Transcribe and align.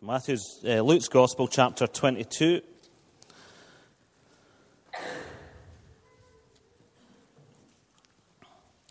So, 0.00 0.06
Matthew's, 0.06 0.60
uh, 0.64 0.80
Luke's 0.80 1.08
Gospel, 1.08 1.48
chapter 1.48 1.86
22. 1.86 2.62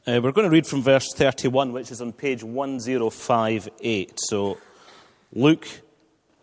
Uh, 0.07 0.19
we're 0.21 0.31
going 0.31 0.45
to 0.45 0.49
read 0.49 0.67
from 0.67 0.81
verse 0.83 1.11
31, 1.15 1.73
which 1.73 1.91
is 1.91 2.01
on 2.01 2.11
page 2.11 2.43
1058. 2.43 4.19
So, 4.19 4.57
Luke 5.33 5.67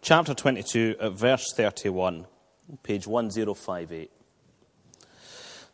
chapter 0.02 0.34
22 0.34 0.96
at 1.00 1.12
verse 1.12 1.52
31, 1.54 2.26
page 2.82 3.06
1058. 3.06 4.10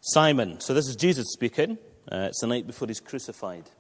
Simon, 0.01 0.61
so 0.61 0.75
this 0.75 0.89
is 0.89 0.97
Jesus 0.97 1.29
speaking. 1.33 1.79
Uh, 2.11 2.27
it's 2.29 2.41
the 2.41 2.47
night 2.47 2.67
before 2.67 2.89
he's 2.89 3.01
crucified. 3.01 3.71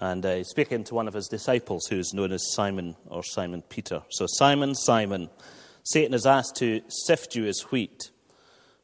And 0.00 0.24
uh, 0.24 0.42
speaking 0.44 0.82
to 0.84 0.94
one 0.94 1.08
of 1.08 1.14
his 1.14 1.28
disciples 1.28 1.86
who's 1.86 2.14
known 2.14 2.32
as 2.32 2.54
Simon 2.54 2.96
or 3.06 3.22
Simon 3.22 3.62
Peter. 3.62 4.02
So, 4.08 4.26
Simon, 4.26 4.74
Simon, 4.74 5.28
Satan 5.82 6.12
has 6.12 6.24
asked 6.24 6.56
to 6.56 6.80
sift 6.88 7.36
you 7.36 7.46
as 7.46 7.60
wheat. 7.70 8.10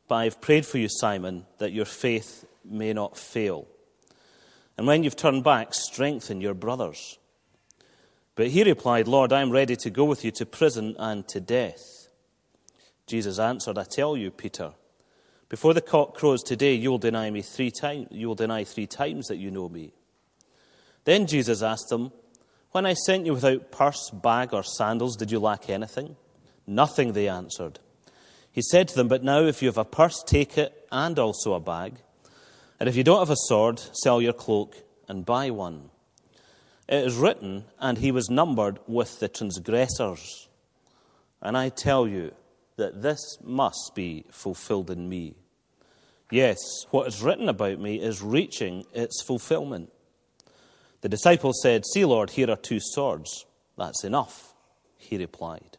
But 0.09 0.17
I've 0.17 0.41
prayed 0.43 0.67
for 0.67 0.77
you, 0.77 0.89
Simon, 0.91 1.47
that 1.59 1.73
your 1.73 1.87
faith 1.87 2.45
may 2.65 2.93
not 2.93 3.17
fail. 3.17 3.67
And 4.77 4.87
when 4.87 5.03
you've 5.03 5.17
turned 5.17 5.43
back, 5.43 5.73
strengthen 5.73 6.43
your 6.43 6.55
brothers. 6.55 7.19
But 8.35 8.49
he 8.49 8.63
replied, 8.63 9.09
Lord, 9.09 9.33
I 9.33 9.41
am 9.41 9.51
ready 9.51 9.75
to 9.77 9.91
go 9.91 10.05
with 10.05 10.23
you 10.23 10.31
to 10.33 10.45
prison 10.45 10.95
and 10.99 11.27
to 11.29 11.41
death. 11.41 12.09
Jesus 13.07 13.39
answered, 13.39 13.79
I 13.79 13.85
tell 13.85 14.17
you, 14.17 14.31
Peter, 14.31 14.75
before 15.49 15.73
the 15.73 15.81
cock 15.81 16.15
crows 16.15 16.43
today, 16.43 16.75
you 16.75 16.91
will 16.91 16.99
deny 16.99 17.31
me 17.31 17.41
three 17.41 17.71
times. 17.71 18.09
You 18.11 18.29
will 18.29 18.35
deny 18.35 18.65
three 18.65 18.87
times 18.87 19.29
that 19.29 19.37
you 19.37 19.51
know 19.51 19.69
me. 19.69 19.95
Then 21.07 21.29
Jesus 21.29 21.63
asked 21.63 21.89
them, 21.89 22.13
When 22.73 22.85
I 22.85 22.93
sent 22.93 23.27
you 23.27 23.33
without 23.33 23.71
purse, 23.71 24.11
bag, 24.11 24.53
or 24.53 24.63
sandals, 24.63 25.17
did 25.17 25.31
you 25.31 25.39
lack 25.39 25.71
anything? 25.71 26.17
Nothing, 26.67 27.13
they 27.13 27.29
answered. 27.29 27.79
He 28.51 28.61
said 28.61 28.89
to 28.89 28.97
them, 28.97 29.07
But 29.07 29.23
now, 29.23 29.43
if 29.45 29.63
you 29.63 29.69
have 29.69 29.79
a 29.79 29.85
purse, 29.85 30.23
take 30.27 30.59
it, 30.59 30.87
and 30.91 31.17
also 31.19 31.55
a 31.55 31.61
bag. 31.61 31.95
And 32.81 32.89
if 32.89 32.97
you 32.97 33.05
don't 33.05 33.21
have 33.21 33.31
a 33.31 33.37
sword, 33.37 33.81
sell 33.93 34.21
your 34.21 34.33
cloak 34.33 34.77
and 35.09 35.25
buy 35.25 35.51
one. 35.51 35.91
It 36.89 37.07
is 37.07 37.15
written, 37.15 37.67
and 37.79 37.99
he 37.99 38.11
was 38.11 38.29
numbered 38.29 38.81
with 38.89 39.21
the 39.21 39.29
transgressors. 39.29 40.49
And 41.41 41.57
I 41.57 41.69
tell 41.69 42.09
you 42.09 42.33
that 42.77 43.03
this 43.03 43.39
must 43.45 43.93
be 43.95 44.25
fulfilled 44.33 44.91
in 44.91 45.09
me. 45.09 45.37
Yes, 46.33 46.59
what 46.91 47.07
is 47.07 47.23
written 47.23 47.49
about 47.49 47.79
me 47.79 48.01
is 48.01 48.23
reaching 48.23 48.85
its 48.93 49.23
fulfillment. 49.23 49.93
The 51.01 51.09
disciples 51.09 51.61
said, 51.63 51.85
See, 51.87 52.05
Lord, 52.05 52.31
here 52.31 52.51
are 52.51 52.57
two 52.57 52.81
swords. 52.81 53.47
That's 53.77 54.05
enough, 54.05 54.55
he 54.97 55.19
replied. 55.19 55.79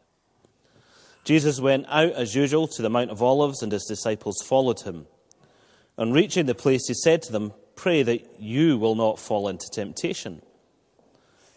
Jesus 1.24 1.60
went 1.60 1.86
out 1.88 2.12
as 2.12 2.34
usual 2.34 2.66
to 2.68 2.82
the 2.82 2.88
Mount 2.88 3.10
of 3.10 3.22
Olives, 3.22 3.62
and 3.62 3.70
his 3.70 3.84
disciples 3.84 4.42
followed 4.42 4.80
him. 4.80 5.06
On 5.98 6.12
reaching 6.12 6.46
the 6.46 6.54
place, 6.54 6.86
he 6.88 6.94
said 6.94 7.22
to 7.22 7.32
them, 7.32 7.52
Pray 7.74 8.02
that 8.02 8.40
you 8.40 8.78
will 8.78 8.94
not 8.94 9.18
fall 9.18 9.48
into 9.48 9.68
temptation. 9.70 10.42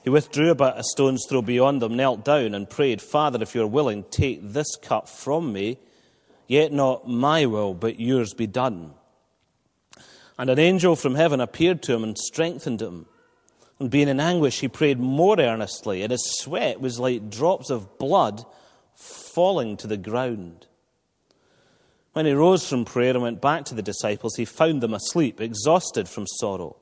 He 0.03 0.09
withdrew 0.09 0.49
about 0.49 0.79
a 0.79 0.83
stone's 0.83 1.25
throw 1.29 1.41
beyond 1.41 1.81
them, 1.81 1.95
knelt 1.95 2.25
down, 2.25 2.55
and 2.55 2.69
prayed, 2.69 3.01
Father, 3.01 3.41
if 3.41 3.53
you 3.53 3.61
are 3.61 3.67
willing, 3.67 4.03
take 4.09 4.41
this 4.41 4.75
cup 4.75 5.07
from 5.07 5.53
me, 5.53 5.77
yet 6.47 6.71
not 6.71 7.07
my 7.07 7.45
will, 7.45 7.73
but 7.73 7.99
yours 7.99 8.33
be 8.33 8.47
done. 8.47 8.93
And 10.37 10.49
an 10.49 10.59
angel 10.59 10.95
from 10.95 11.15
heaven 11.15 11.39
appeared 11.39 11.83
to 11.83 11.93
him 11.93 12.03
and 12.03 12.17
strengthened 12.17 12.81
him. 12.81 13.05
And 13.81 13.89
being 13.89 14.09
in 14.09 14.19
anguish, 14.19 14.59
he 14.59 14.67
prayed 14.67 14.99
more 14.99 15.39
earnestly, 15.39 16.03
and 16.03 16.11
his 16.11 16.37
sweat 16.37 16.79
was 16.79 16.99
like 16.99 17.31
drops 17.31 17.71
of 17.71 17.97
blood 17.97 18.45
falling 18.93 19.75
to 19.77 19.87
the 19.87 19.97
ground. 19.97 20.67
When 22.13 22.27
he 22.27 22.33
rose 22.33 22.69
from 22.69 22.85
prayer 22.85 23.09
and 23.09 23.23
went 23.23 23.41
back 23.41 23.65
to 23.65 23.73
the 23.73 23.81
disciples, 23.81 24.35
he 24.35 24.45
found 24.45 24.81
them 24.81 24.93
asleep, 24.93 25.41
exhausted 25.41 26.07
from 26.07 26.27
sorrow. 26.27 26.75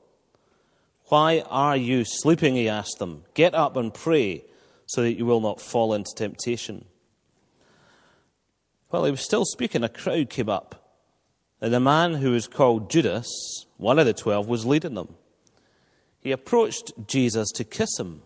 Why 1.06 1.42
are 1.48 1.74
you 1.74 2.04
sleeping? 2.04 2.54
He 2.54 2.68
asked 2.68 2.98
them. 2.98 3.24
Get 3.32 3.54
up 3.54 3.78
and 3.78 3.94
pray 3.94 4.44
so 4.84 5.00
that 5.00 5.14
you 5.14 5.24
will 5.24 5.40
not 5.40 5.58
fall 5.58 5.94
into 5.94 6.14
temptation. 6.14 6.84
While 8.90 9.06
he 9.06 9.10
was 9.10 9.24
still 9.24 9.46
speaking, 9.46 9.84
a 9.84 9.88
crowd 9.88 10.28
came 10.28 10.50
up, 10.50 10.98
and 11.62 11.72
the 11.72 11.80
man 11.80 12.12
who 12.12 12.32
was 12.32 12.46
called 12.46 12.90
Judas, 12.90 13.64
one 13.78 13.98
of 13.98 14.04
the 14.04 14.12
twelve, 14.12 14.48
was 14.48 14.66
leading 14.66 14.92
them. 14.92 15.14
He 16.20 16.32
approached 16.32 16.92
Jesus 17.06 17.50
to 17.52 17.64
kiss 17.64 17.98
him. 17.98 18.22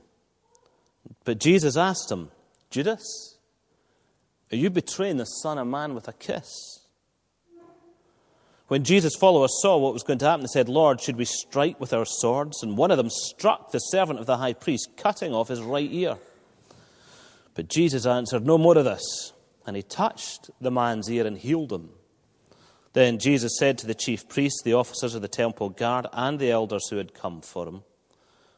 But 1.25 1.39
Jesus 1.39 1.77
asked 1.77 2.11
him, 2.11 2.31
Judas, 2.71 3.39
are 4.51 4.57
you 4.57 4.71
betraying 4.71 5.17
the 5.17 5.25
Son 5.25 5.59
of 5.59 5.67
Man 5.67 5.95
with 5.95 6.09
a 6.09 6.13
kiss? 6.13 6.81
When 8.69 8.83
Jesus' 8.83 9.15
followers 9.15 9.61
saw 9.61 9.77
what 9.77 9.93
was 9.93 10.03
going 10.03 10.19
to 10.21 10.25
happen, 10.25 10.43
they 10.43 10.49
said, 10.49 10.69
Lord, 10.69 11.01
should 11.01 11.17
we 11.17 11.27
strike 11.27 11.79
with 11.79 11.93
our 11.93 12.07
swords? 12.07 12.63
And 12.63 12.79
one 12.79 12.91
of 12.91 12.97
them 12.97 13.11
struck 13.11 13.71
the 13.71 13.79
servant 13.79 14.19
of 14.19 14.27
the 14.27 14.39
high 14.39 14.55
priest, 14.55 14.91
cutting 14.97 15.35
off 15.35 15.49
his 15.49 15.61
right 15.61 15.89
ear. 15.93 16.17
But 17.55 17.69
Jesus 17.69 18.07
answered, 18.07 18.47
No 18.47 18.59
more 18.59 18.77
of 18.79 18.85
this. 18.85 19.33
And 19.67 19.77
he 19.77 19.83
touched 19.83 20.51
the 20.61 20.71
man's 20.71 21.11
ear 21.11 21.27
and 21.27 21.39
healed 21.39 21.73
him. 21.73 21.91
Then 22.95 23.19
Jesus 23.19 23.59
said 23.59 23.77
to 23.79 23.87
the 23.87 23.95
chief 23.95 24.29
priests, 24.29 24.63
the 24.63 24.75
officers 24.75 25.15
of 25.15 25.23
the 25.23 25.29
temple 25.29 25.69
guard, 25.69 26.07
and 26.13 26.39
the 26.39 26.51
elders 26.51 26.89
who 26.89 26.97
had 26.97 27.13
come 27.13 27.43
for 27.43 27.69
him, 27.69 27.83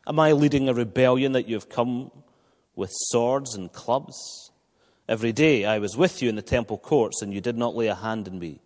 Am 0.07 0.21
I 0.21 0.33
leading 0.33 0.69
a 0.69 0.75
rebellion 0.75 1.33
that 1.33 1.49
you 1.49 1.57
have 1.57 1.69
come 1.69 2.13
with 2.77 2.91
swords 2.93 3.57
and 3.57 3.73
clubs? 3.73 4.53
Every 5.09 5.33
day 5.33 5.65
I 5.65 5.79
was 5.79 5.97
with 5.97 6.23
you 6.23 6.29
in 6.29 6.37
the 6.37 6.43
temple 6.43 6.79
courts, 6.79 7.23
and 7.23 7.35
you 7.35 7.41
did 7.41 7.57
not 7.57 7.75
lay 7.75 7.89
a 7.89 7.95
hand 7.95 8.29
on 8.29 8.39
me. 8.39 8.61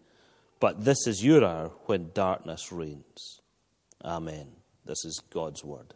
But 0.58 0.84
this 0.84 1.06
is 1.06 1.24
your 1.24 1.44
hour 1.44 1.70
when 1.86 2.10
darkness 2.12 2.70
reigns. 2.70 3.40
Amen. 4.04 4.48
This 4.84 5.04
is 5.04 5.22
God's 5.30 5.64
word. 5.64 5.94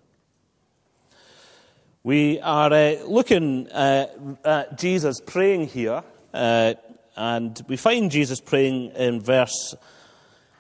We 2.03 2.41
are 2.41 2.73
uh, 2.73 2.97
looking 3.07 3.69
uh, 3.71 4.07
at 4.45 4.79
Jesus 4.79 5.21
praying 5.21 5.69
here, 5.69 6.03
uh, 6.33 6.75
and 7.17 7.61
we 7.69 7.77
find 7.77 8.11
Jesus 8.11 8.41
praying 8.41 8.93
in 8.93 9.21
verse 9.21 9.75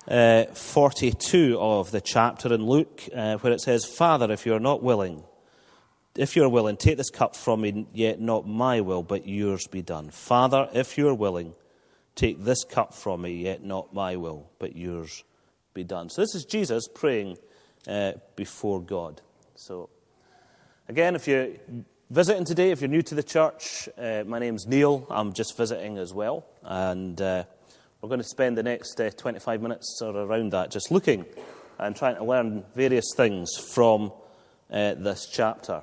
uh, 0.09 0.44
42 0.44 1.59
of 1.59 1.91
the 1.91 2.00
chapter 2.00 2.53
in 2.53 2.65
Luke, 2.65 3.03
uh, 3.15 3.37
where 3.38 3.53
it 3.53 3.60
says, 3.60 3.84
Father, 3.84 4.31
if 4.31 4.47
you 4.47 4.54
are 4.54 4.60
not 4.60 4.82
willing, 4.82 5.25
if 6.14 6.37
you 6.37 6.44
are 6.44 6.48
willing, 6.48 6.76
take 6.76 6.97
this 6.97 7.10
cup 7.10 7.34
from 7.34 7.62
me, 7.62 7.87
yet 7.93 8.20
not 8.20 8.47
my 8.47 8.81
will, 8.81 9.03
but 9.03 9.26
yours 9.26 9.66
be 9.66 9.82
done. 9.82 10.10
Father, 10.10 10.69
if 10.72 10.97
you 10.97 11.09
are 11.09 11.14
willing, 11.14 11.54
Take 12.14 12.44
this 12.44 12.62
cup 12.64 12.94
from 12.94 13.22
me, 13.22 13.32
yet 13.43 13.64
not 13.64 13.93
my 13.93 14.16
will, 14.16 14.48
but 14.59 14.76
yours 14.76 15.25
be 15.72 15.82
done. 15.82 16.09
So, 16.10 16.22
this 16.22 16.34
is 16.34 16.44
Jesus 16.44 16.87
praying 16.87 17.38
uh, 17.88 18.12
before 18.37 18.81
God. 18.81 19.20
So, 19.56 19.88
again, 20.88 21.16
if 21.16 21.26
you're 21.26 21.48
visiting 22.14 22.44
today, 22.44 22.70
if 22.70 22.80
you're 22.80 22.88
new 22.88 23.02
to 23.02 23.16
the 23.16 23.25
church, 23.25 23.88
uh, 23.98 24.22
my 24.25 24.38
name's 24.38 24.69
Neil. 24.69 25.04
I'm 25.10 25.32
just 25.32 25.56
visiting 25.56 25.98
as 25.98 26.14
well. 26.14 26.47
And 26.62 27.20
uh, 27.20 27.42
we're 28.00 28.08
going 28.08 28.20
to 28.20 28.25
spend 28.28 28.56
the 28.56 28.62
next 28.62 29.00
uh, 29.00 29.10
25 29.10 29.60
minutes 29.60 30.00
or 30.00 30.16
around 30.16 30.52
that 30.52 30.70
just 30.70 30.92
looking 30.92 31.26
and 31.76 31.97
trying 31.97 32.14
to 32.14 32.22
learn 32.22 32.62
various 32.76 33.06
things 33.16 33.56
from 33.56 34.12
uh, 34.70 34.94
this 34.94 35.26
chapter. 35.26 35.82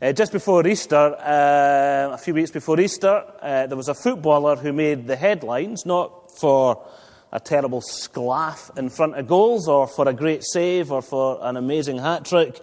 Uh, 0.00 0.12
just 0.12 0.32
before 0.32 0.66
Easter, 0.66 0.96
uh, 0.96 2.14
a 2.14 2.18
few 2.18 2.32
weeks 2.32 2.50
before 2.50 2.80
Easter, 2.80 3.22
uh, 3.42 3.66
there 3.66 3.76
was 3.76 3.88
a 3.88 3.94
footballer 3.94 4.56
who 4.56 4.72
made 4.72 5.06
the 5.06 5.16
headlines, 5.16 5.84
not 5.84 6.38
for 6.38 6.86
a 7.34 7.38
terrible 7.38 7.82
sclaff 7.82 8.70
in 8.78 8.88
front 8.88 9.14
of 9.14 9.28
goals 9.28 9.68
or 9.68 9.86
for 9.86 10.08
a 10.08 10.14
great 10.14 10.42
save 10.42 10.90
or 10.90 11.02
for 11.02 11.38
an 11.42 11.58
amazing 11.58 11.98
hat 11.98 12.24
trick, 12.24 12.58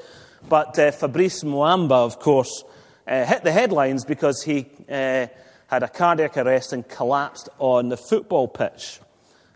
but 0.49 0.79
uh, 0.79 0.89
Fabrice 0.89 1.43
Muamba, 1.43 2.03
of 2.03 2.17
course, 2.17 2.63
uh, 3.07 3.25
hit 3.25 3.43
the 3.43 3.51
headlines 3.51 4.05
because 4.05 4.43
he 4.43 4.65
uh, 4.89 5.27
had 5.67 5.83
a 5.83 5.87
cardiac 5.87 6.37
arrest 6.37 6.73
and 6.73 6.87
collapsed 6.87 7.49
on 7.59 7.89
the 7.89 7.97
football 7.97 8.47
pitch. 8.47 8.99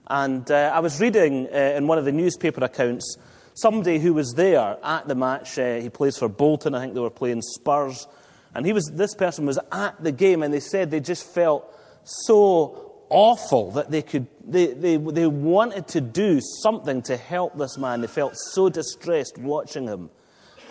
And 0.07 0.50
I 0.51 0.80
was 0.80 1.00
reading 1.00 1.45
in 1.45 1.88
one 1.88 1.98
of 1.98 2.03
the 2.03 2.12
newspaper 2.12 2.63
accounts 2.65 3.18
somebody 3.53 4.00
who 4.00 4.13
was 4.13 4.33
there 4.33 4.77
at 4.83 5.07
the 5.07 5.15
match. 5.15 5.57
Uh, 5.57 5.80
he 5.80 5.89
plays 5.89 6.18
for 6.18 6.27
Bolton. 6.27 6.75
I 6.75 6.81
think 6.81 6.94
they 6.94 7.00
were 7.00 7.09
playing 7.09 7.42
Spurs. 7.42 8.07
And 8.53 8.65
he 8.65 8.74
was, 8.74 8.92
this 8.94 9.15
person 9.15 9.45
was 9.45 9.59
at 9.71 10.01
the 10.04 10.12
game, 10.12 10.44
and 10.44 10.54
they 10.54 10.59
said 10.59 10.92
they 10.92 11.00
just 11.00 11.25
felt 11.25 11.74
so 12.04 12.94
awful 13.09 13.71
that 13.71 13.92
they 13.92 14.01
could, 14.01 14.27
they, 14.45 14.68
they, 14.68 14.97
they 14.97 15.27
wanted 15.27 15.88
to 15.89 16.01
do 16.01 16.39
something 16.42 17.01
to 17.04 17.18
help 17.18 17.57
this 17.57 17.77
man. 17.77 18.01
They 18.01 18.07
felt 18.07 18.36
so 18.36 18.69
distressed 18.69 19.38
watching 19.38 19.88
him. 19.88 20.09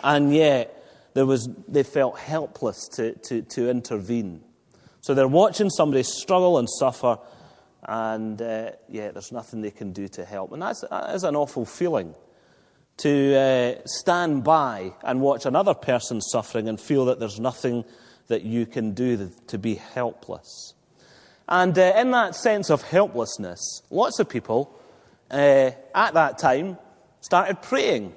And 0.03 0.33
yet, 0.33 0.80
there 1.13 1.25
was, 1.25 1.49
they 1.67 1.83
felt 1.83 2.17
helpless 2.17 2.87
to, 2.89 3.13
to, 3.13 3.41
to 3.41 3.69
intervene. 3.69 4.41
So 5.01 5.13
they're 5.13 5.27
watching 5.27 5.69
somebody 5.69 6.03
struggle 6.03 6.57
and 6.57 6.69
suffer, 6.69 7.17
and 7.83 8.41
uh, 8.41 8.71
yeah, 8.87 9.11
there's 9.11 9.31
nothing 9.31 9.61
they 9.61 9.71
can 9.71 9.91
do 9.91 10.07
to 10.09 10.25
help. 10.25 10.51
And 10.53 10.61
that's, 10.61 10.81
that 10.89 11.15
is 11.15 11.23
an 11.23 11.35
awful 11.35 11.65
feeling 11.65 12.13
to 12.97 13.35
uh, 13.35 13.81
stand 13.85 14.43
by 14.43 14.93
and 15.03 15.21
watch 15.21 15.45
another 15.45 15.73
person 15.73 16.21
suffering 16.21 16.67
and 16.67 16.79
feel 16.79 17.05
that 17.05 17.19
there's 17.19 17.39
nothing 17.39 17.83
that 18.27 18.43
you 18.43 18.65
can 18.65 18.93
do 18.93 19.31
to 19.47 19.57
be 19.57 19.75
helpless. 19.75 20.75
And 21.49 21.77
uh, 21.77 21.93
in 21.97 22.11
that 22.11 22.35
sense 22.35 22.69
of 22.69 22.83
helplessness, 22.83 23.81
lots 23.89 24.19
of 24.19 24.29
people 24.29 24.79
uh, 25.31 25.71
at 25.95 26.13
that 26.13 26.37
time 26.37 26.77
started 27.21 27.61
praying. 27.61 28.13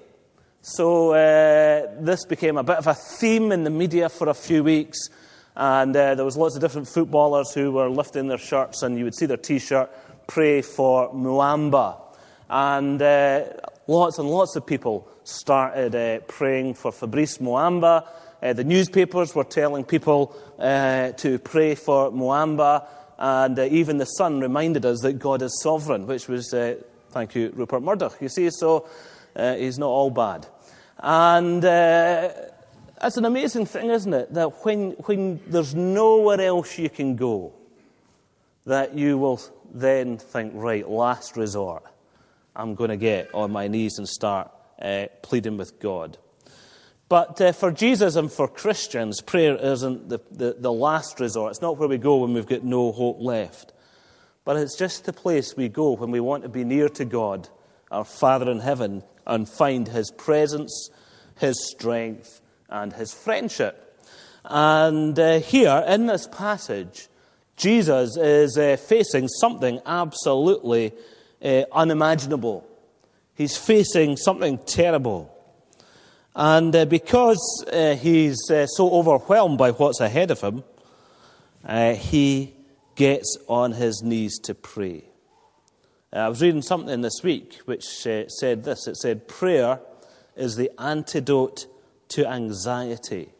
So 0.66 1.12
uh, 1.12 1.94
this 2.00 2.24
became 2.24 2.56
a 2.56 2.62
bit 2.62 2.78
of 2.78 2.86
a 2.86 2.94
theme 2.94 3.52
in 3.52 3.64
the 3.64 3.70
media 3.70 4.08
for 4.08 4.30
a 4.30 4.34
few 4.34 4.64
weeks. 4.64 5.10
And 5.54 5.94
uh, 5.94 6.14
there 6.14 6.24
was 6.24 6.38
lots 6.38 6.54
of 6.54 6.62
different 6.62 6.88
footballers 6.88 7.52
who 7.52 7.70
were 7.70 7.90
lifting 7.90 8.28
their 8.28 8.38
shirts, 8.38 8.82
and 8.82 8.96
you 8.96 9.04
would 9.04 9.14
see 9.14 9.26
their 9.26 9.36
T-shirt, 9.36 9.90
"Pray 10.26 10.62
for 10.62 11.12
Muamba," 11.12 12.00
and 12.48 13.02
uh, 13.02 13.44
lots 13.86 14.18
and 14.18 14.30
lots 14.30 14.56
of 14.56 14.64
people 14.64 15.06
started 15.24 15.94
uh, 15.94 16.20
praying 16.28 16.72
for 16.72 16.92
Fabrice 16.92 17.36
Muamba. 17.38 18.08
Uh, 18.42 18.54
the 18.54 18.64
newspapers 18.64 19.34
were 19.34 19.44
telling 19.44 19.84
people 19.84 20.34
uh, 20.58 21.12
to 21.12 21.38
pray 21.40 21.74
for 21.74 22.10
Muamba, 22.10 22.86
and 23.18 23.58
even 23.58 23.98
the 23.98 24.06
Sun 24.06 24.40
reminded 24.40 24.86
us 24.86 25.00
that 25.02 25.18
God 25.18 25.42
is 25.42 25.60
sovereign, 25.60 26.06
which 26.06 26.26
was, 26.26 26.54
thank 27.10 27.34
you, 27.34 27.52
Rupert 27.54 27.82
Murdoch. 27.82 28.16
You 28.22 28.30
see, 28.30 28.48
so 28.50 28.88
uh, 29.36 29.56
he's 29.56 29.78
not 29.78 29.88
all 29.88 30.10
bad. 30.10 30.46
And 30.98 31.64
it's 31.64 33.16
an 33.16 33.24
amazing 33.24 33.66
thing, 33.66 33.90
isn't 33.90 34.14
it, 34.14 34.34
that 34.34 34.64
when, 34.64 34.92
when 34.92 35.40
there's 35.46 35.74
nowhere 35.74 36.40
else 36.40 36.78
you 36.78 36.88
can 36.88 37.16
go, 37.16 37.52
that 38.66 38.94
you 38.94 39.18
will 39.18 39.40
then 39.72 40.16
think, 40.16 40.52
right, 40.54 40.88
last 40.88 41.36
resort, 41.36 41.84
I'm 42.56 42.74
going 42.74 42.90
to 42.90 42.96
get 42.96 43.34
on 43.34 43.50
my 43.50 43.68
knees 43.68 43.98
and 43.98 44.08
start 44.08 44.50
uh, 44.80 45.06
pleading 45.22 45.56
with 45.56 45.80
God. 45.80 46.16
But 47.08 47.40
uh, 47.40 47.52
for 47.52 47.70
Jesus 47.70 48.16
and 48.16 48.32
for 48.32 48.48
Christians, 48.48 49.20
prayer 49.20 49.56
isn't 49.56 50.08
the, 50.08 50.20
the, 50.30 50.56
the 50.58 50.72
last 50.72 51.20
resort. 51.20 51.50
It's 51.50 51.60
not 51.60 51.76
where 51.76 51.88
we 51.88 51.98
go 51.98 52.18
when 52.18 52.32
we've 52.32 52.46
got 52.46 52.64
no 52.64 52.92
hope 52.92 53.18
left. 53.20 53.72
But 54.44 54.56
it's 54.56 54.76
just 54.76 55.04
the 55.04 55.12
place 55.12 55.56
we 55.56 55.68
go 55.68 55.92
when 55.92 56.10
we 56.10 56.20
want 56.20 56.42
to 56.44 56.48
be 56.48 56.64
near 56.64 56.88
to 56.90 57.04
God, 57.04 57.48
our 57.90 58.04
Father 58.04 58.50
in 58.50 58.60
heaven, 58.60 59.02
and 59.26 59.48
find 59.48 59.88
His 59.88 60.10
presence, 60.10 60.90
His 61.38 61.56
strength, 61.70 62.40
and 62.68 62.92
His 62.92 63.12
friendship. 63.12 63.80
And 64.44 65.18
uh, 65.18 65.40
here 65.40 65.84
in 65.86 66.06
this 66.06 66.26
passage, 66.26 67.08
Jesus 67.56 68.16
is 68.16 68.58
uh, 68.58 68.76
facing 68.76 69.28
something 69.28 69.80
absolutely 69.86 70.92
uh, 71.42 71.62
unimaginable. 71.72 72.66
He's 73.34 73.56
facing 73.56 74.16
something 74.16 74.58
terrible. 74.58 75.30
And 76.34 76.74
uh, 76.74 76.84
because 76.84 77.64
uh, 77.72 77.94
he's 77.94 78.50
uh, 78.50 78.66
so 78.66 78.90
overwhelmed 78.90 79.56
by 79.56 79.70
what's 79.70 80.00
ahead 80.00 80.30
of 80.30 80.40
him, 80.40 80.64
he 81.96 82.54
gets 82.96 83.38
on 83.48 83.72
his 83.72 84.02
knees 84.02 84.38
to 84.40 84.54
pray. 84.54 85.04
Uh, 86.14 86.18
I 86.18 86.28
was 86.28 86.40
reading 86.40 86.62
something 86.62 87.00
this 87.00 87.24
week 87.24 87.58
which 87.64 88.06
uh, 88.06 88.28
said 88.28 88.62
this 88.62 88.86
it 88.86 88.96
said, 88.96 89.26
Prayer 89.26 89.80
is 90.36 90.54
the 90.54 90.70
antidote 90.78 91.66
to 92.10 92.24
anxiety, 92.24 93.30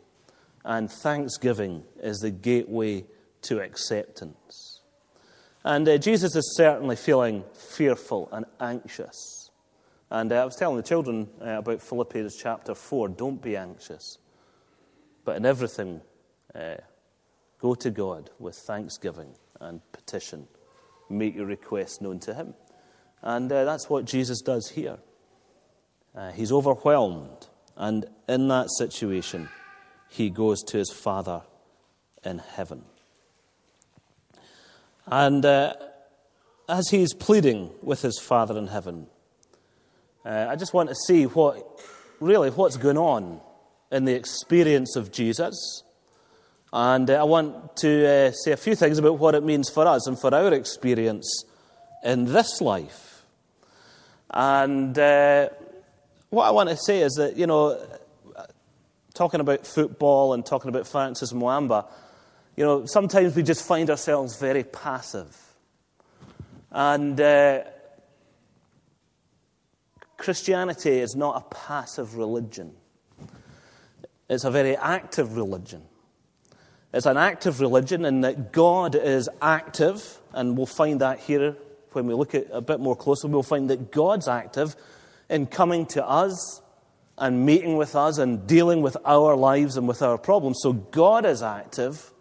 and 0.65 0.91
thanksgiving 0.91 1.85
is 2.03 2.19
the 2.19 2.33
gateway 2.33 3.05
to 3.43 3.61
acceptance. 3.61 4.81
And 5.63 5.87
Jesus 6.03 6.35
is 6.35 6.57
certainly 6.57 6.97
feeling 6.97 7.45
fearful 7.55 8.29
and 8.33 8.45
anxious. 8.59 9.51
And 10.11 10.33
uh, 10.33 10.43
I 10.43 10.45
was 10.45 10.57
telling 10.57 10.77
the 10.77 10.83
children 10.83 11.29
uh, 11.41 11.59
about 11.59 11.81
Philippians 11.81 12.37
chapter 12.37 12.75
4 12.75 13.11
don't 13.11 13.41
be 13.41 13.57
anxious, 13.57 14.19
but 15.25 15.37
in 15.37 15.47
everything, 15.47 16.01
uh, 16.57 16.75
go 17.61 17.77
to 17.77 17.91
God 17.93 18.31
with 18.41 18.57
thanksgiving 18.57 19.33
and 19.61 19.81
petition. 19.93 20.49
Make 21.09 21.37
your 21.37 21.47
requests 21.47 22.01
known 22.01 22.19
to 22.21 22.35
Him. 22.35 22.55
And 23.25 23.51
uh, 23.51 23.65
that's 23.65 23.89
what 23.89 24.05
Jesus 24.05 24.43
does 24.43 24.69
here. 24.69 24.99
Uh, 26.15 26.31
he's 26.33 26.53
overwhelmed, 26.53 27.49
and 27.75 28.05
in 28.29 28.49
that 28.49 28.71
situation, 28.71 29.49
he 30.11 30.29
goes 30.29 30.63
to 30.65 30.77
his 30.77 30.93
Father 30.93 31.41
in 32.23 32.39
heaven. 32.39 32.85
And 35.07 35.45
uh, 35.45 35.73
as 36.69 36.91
he's 36.91 37.15
pleading 37.15 37.71
with 37.83 38.03
his 38.03 38.19
Father 38.19 38.59
in 38.59 38.67
heaven, 38.67 39.07
uh, 40.27 40.47
I 40.51 40.57
just 40.57 40.75
want 40.75 40.91
to 40.91 40.95
see 40.95 41.25
what, 41.25 41.81
really, 42.21 42.51
what's 42.51 42.77
going 42.77 42.99
on 42.99 43.41
in 43.91 44.05
the 44.05 44.15
experience 44.15 44.97
of 44.97 45.11
Jesus. 45.11 45.83
And 46.75 47.09
uh, 47.09 47.15
I 47.15 47.25
want 47.25 47.79
to 47.79 48.07
uh, 48.07 48.33
say 48.33 48.53
a 48.53 48.59
few 48.59 48.75
things 48.75 48.99
about 48.99 49.19
what 49.19 49.35
it 49.35 49.43
means 49.43 49.71
for 49.71 49.87
us 49.87 50.07
and 50.07 50.19
for 50.19 50.35
our 50.35 50.53
experience 50.53 51.45
in 52.05 52.27
this 52.27 52.61
life. 52.61 53.04
And 54.35 54.99
uh, 54.99 55.49
what 56.31 56.45
I 56.45 56.51
want 56.51 56.69
to 56.69 56.77
say 56.77 57.03
is 57.03 57.15
that, 57.15 57.37
you 57.37 57.47
know, 57.47 57.81
talking 59.15 59.39
about 59.39 59.65
football 59.65 60.35
and 60.35 60.45
talking 60.45 60.69
about 60.69 60.89
Francis 60.89 61.33
Muamba, 61.33 61.87
you 62.57 62.65
know, 62.65 62.85
sometimes 62.85 63.37
we 63.37 63.45
just 63.45 63.65
find 63.65 63.89
ourselves 63.89 64.37
very 64.37 64.65
passive. 64.65 65.37
And 66.73 67.21
uh, 67.21 67.63
Christianity 70.17 70.99
is 70.99 71.15
not 71.15 71.37
a 71.37 71.55
passive 71.55 72.17
religion, 72.17 72.75
it's 74.29 74.45
a 74.45 74.51
very 74.51 74.77
active 74.77 75.37
religion. 75.37 75.83
It's 76.93 77.07
an 77.07 77.17
active 77.17 77.61
religion 77.61 78.05
in 78.05 78.21
that 78.21 78.53
God 78.53 78.95
is 78.95 79.29
active, 79.43 80.19
and 80.33 80.57
we'll 80.57 80.67
find 80.67 81.01
that 81.01 81.19
here 81.19 81.57
when 81.95 82.07
we 82.07 82.15
look 82.15 82.35
at 82.35 82.47
a 82.51 82.61
bit 82.61 82.81
more 82.81 82.97
closely. 82.97 83.31
We'll 83.31 83.43
find 83.43 83.71
that 83.71 83.93
God's 83.93 84.29
active 84.29 84.77
in 85.29 85.47
coming 85.47 85.87
to 85.87 86.07
us 86.07 86.61
and 87.17 87.47
meeting 87.47 87.77
with 87.77 87.95
us 87.95 88.19
and 88.19 88.47
dealing 88.47 88.83
with 88.83 88.97
our 89.05 89.37
lives 89.37 89.77
and 89.77 89.87
with 89.87 90.03
our 90.03 90.19
problems. 90.19 90.59
So 90.63 90.73
God 90.73 91.25
is 91.25 91.43
active. 91.43 92.13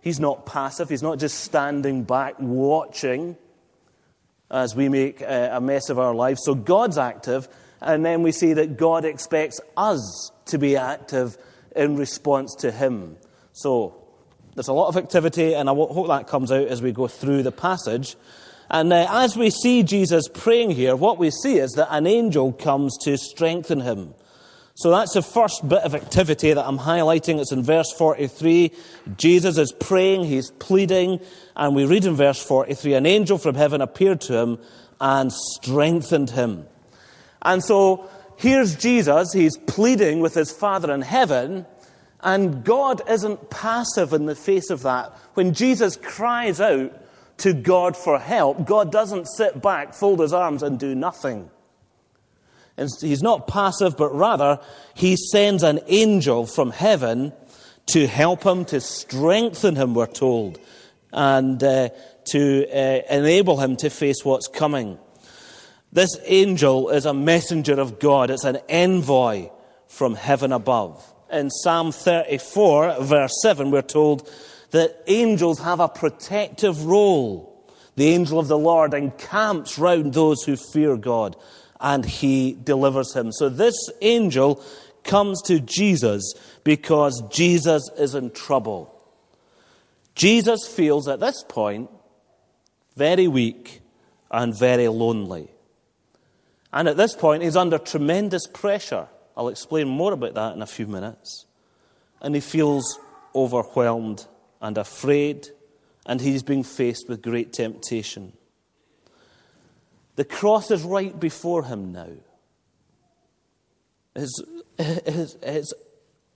He's 0.00 0.20
not 0.20 0.46
passive. 0.46 0.88
He's 0.88 1.02
not 1.02 1.18
just 1.18 1.40
standing 1.40 2.04
back 2.04 2.36
watching 2.38 3.36
as 4.48 4.76
we 4.76 4.88
make 4.88 5.20
a 5.22 5.58
mess 5.60 5.90
of 5.90 5.98
our 5.98 6.14
lives. 6.14 6.44
So 6.44 6.54
God's 6.54 6.98
active, 6.98 7.48
and 7.80 8.06
then 8.06 8.22
we 8.22 8.30
see 8.30 8.52
that 8.52 8.76
God 8.76 9.04
expects 9.04 9.60
us 9.76 10.30
to 10.46 10.58
be 10.58 10.76
active 10.76 11.36
in 11.74 11.96
response 11.96 12.54
to 12.56 12.70
Him. 12.70 13.16
So 13.52 13.96
there's 14.54 14.68
a 14.68 14.72
lot 14.72 14.86
of 14.86 14.96
activity, 14.96 15.54
and 15.54 15.68
I 15.68 15.74
hope 15.74 16.06
that 16.06 16.28
comes 16.28 16.52
out 16.52 16.68
as 16.68 16.80
we 16.80 16.92
go 16.92 17.08
through 17.08 17.42
the 17.42 17.50
passage. 17.50 18.14
And 18.70 18.92
uh, 18.92 19.06
as 19.10 19.36
we 19.36 19.50
see 19.50 19.82
Jesus 19.82 20.28
praying 20.28 20.72
here, 20.72 20.96
what 20.96 21.18
we 21.18 21.30
see 21.30 21.58
is 21.58 21.72
that 21.72 21.88
an 21.90 22.06
angel 22.06 22.52
comes 22.52 22.96
to 23.04 23.16
strengthen 23.16 23.80
him. 23.80 24.14
So 24.74 24.90
that's 24.90 25.14
the 25.14 25.22
first 25.22 25.66
bit 25.66 25.82
of 25.84 25.94
activity 25.94 26.52
that 26.52 26.66
I'm 26.66 26.78
highlighting. 26.78 27.40
It's 27.40 27.50
in 27.50 27.62
verse 27.62 27.90
43. 27.92 28.72
Jesus 29.16 29.56
is 29.56 29.72
praying, 29.72 30.24
he's 30.24 30.50
pleading, 30.50 31.20
and 31.56 31.74
we 31.74 31.86
read 31.86 32.04
in 32.04 32.14
verse 32.14 32.44
43 32.44 32.92
an 32.92 33.06
angel 33.06 33.38
from 33.38 33.54
heaven 33.54 33.80
appeared 33.80 34.20
to 34.22 34.36
him 34.36 34.58
and 35.00 35.32
strengthened 35.32 36.28
him. 36.28 36.66
And 37.40 37.64
so 37.64 38.10
here's 38.36 38.76
Jesus, 38.76 39.32
he's 39.32 39.56
pleading 39.56 40.20
with 40.20 40.34
his 40.34 40.52
Father 40.52 40.92
in 40.92 41.00
heaven, 41.00 41.64
and 42.20 42.62
God 42.62 43.00
isn't 43.08 43.48
passive 43.48 44.12
in 44.12 44.26
the 44.26 44.34
face 44.34 44.68
of 44.68 44.82
that. 44.82 45.16
When 45.34 45.54
Jesus 45.54 45.96
cries 45.96 46.60
out 46.60 46.92
to 47.38 47.52
God 47.52 47.96
for 47.96 48.18
help, 48.18 48.64
God 48.64 48.90
doesn't 48.90 49.26
sit 49.26 49.60
back, 49.60 49.94
fold 49.94 50.20
his 50.20 50.32
arms, 50.32 50.62
and 50.62 50.78
do 50.78 50.94
nothing. 50.94 51.50
And 52.76 52.90
he's 53.00 53.22
not 53.22 53.46
passive, 53.46 53.96
but 53.96 54.14
rather 54.14 54.60
he 54.94 55.16
sends 55.16 55.62
an 55.62 55.80
angel 55.86 56.46
from 56.46 56.70
heaven 56.70 57.32
to 57.86 58.06
help 58.06 58.44
him, 58.44 58.64
to 58.66 58.80
strengthen 58.80 59.76
him, 59.76 59.94
we're 59.94 60.06
told, 60.06 60.58
and 61.12 61.62
uh, 61.62 61.90
to 62.26 62.66
uh, 62.68 63.00
enable 63.10 63.60
him 63.60 63.76
to 63.76 63.90
face 63.90 64.24
what's 64.24 64.48
coming. 64.48 64.98
This 65.92 66.18
angel 66.24 66.90
is 66.90 67.06
a 67.06 67.14
messenger 67.14 67.80
of 67.80 67.98
God, 67.98 68.30
it's 68.30 68.44
an 68.44 68.58
envoy 68.68 69.50
from 69.86 70.14
heaven 70.14 70.52
above. 70.52 71.02
In 71.32 71.50
Psalm 71.50 71.92
34, 71.92 73.02
verse 73.02 73.32
7, 73.40 73.70
we're 73.70 73.82
told 73.82 74.30
that 74.70 75.02
angels 75.06 75.60
have 75.60 75.80
a 75.80 75.88
protective 75.88 76.84
role. 76.84 77.52
The 77.96 78.08
angel 78.08 78.38
of 78.38 78.48
the 78.48 78.58
Lord 78.58 78.94
encamps 78.94 79.78
round 79.78 80.12
those 80.12 80.42
who 80.42 80.56
fear 80.56 80.96
God 80.96 81.36
and 81.80 82.04
he 82.04 82.56
delivers 82.62 83.14
him. 83.14 83.32
So 83.32 83.48
this 83.48 83.76
angel 84.02 84.62
comes 85.04 85.40
to 85.42 85.60
Jesus 85.60 86.34
because 86.64 87.22
Jesus 87.30 87.88
is 87.98 88.14
in 88.14 88.30
trouble. 88.30 88.92
Jesus 90.14 90.66
feels 90.66 91.08
at 91.08 91.20
this 91.20 91.44
point 91.48 91.90
very 92.96 93.28
weak 93.28 93.82
and 94.30 94.54
very 94.54 94.88
lonely. 94.88 95.50
And 96.72 96.88
at 96.88 96.96
this 96.96 97.14
point, 97.14 97.42
he's 97.42 97.56
under 97.56 97.78
tremendous 97.78 98.46
pressure. 98.46 99.08
I'll 99.36 99.48
explain 99.48 99.88
more 99.88 100.12
about 100.12 100.34
that 100.34 100.54
in 100.54 100.62
a 100.62 100.66
few 100.66 100.86
minutes. 100.86 101.46
And 102.20 102.34
he 102.34 102.40
feels 102.40 102.98
overwhelmed 103.34 104.26
and 104.66 104.78
afraid, 104.78 105.46
and 106.06 106.20
he's 106.20 106.42
being 106.42 106.64
faced 106.64 107.08
with 107.08 107.22
great 107.22 107.52
temptation. 107.52 108.32
The 110.16 110.24
cross 110.24 110.72
is 110.72 110.82
right 110.82 111.18
before 111.18 111.62
him 111.62 111.92
now. 111.92 112.08
It's, 114.16 114.42
it's, 114.76 115.36
it's 115.40 115.72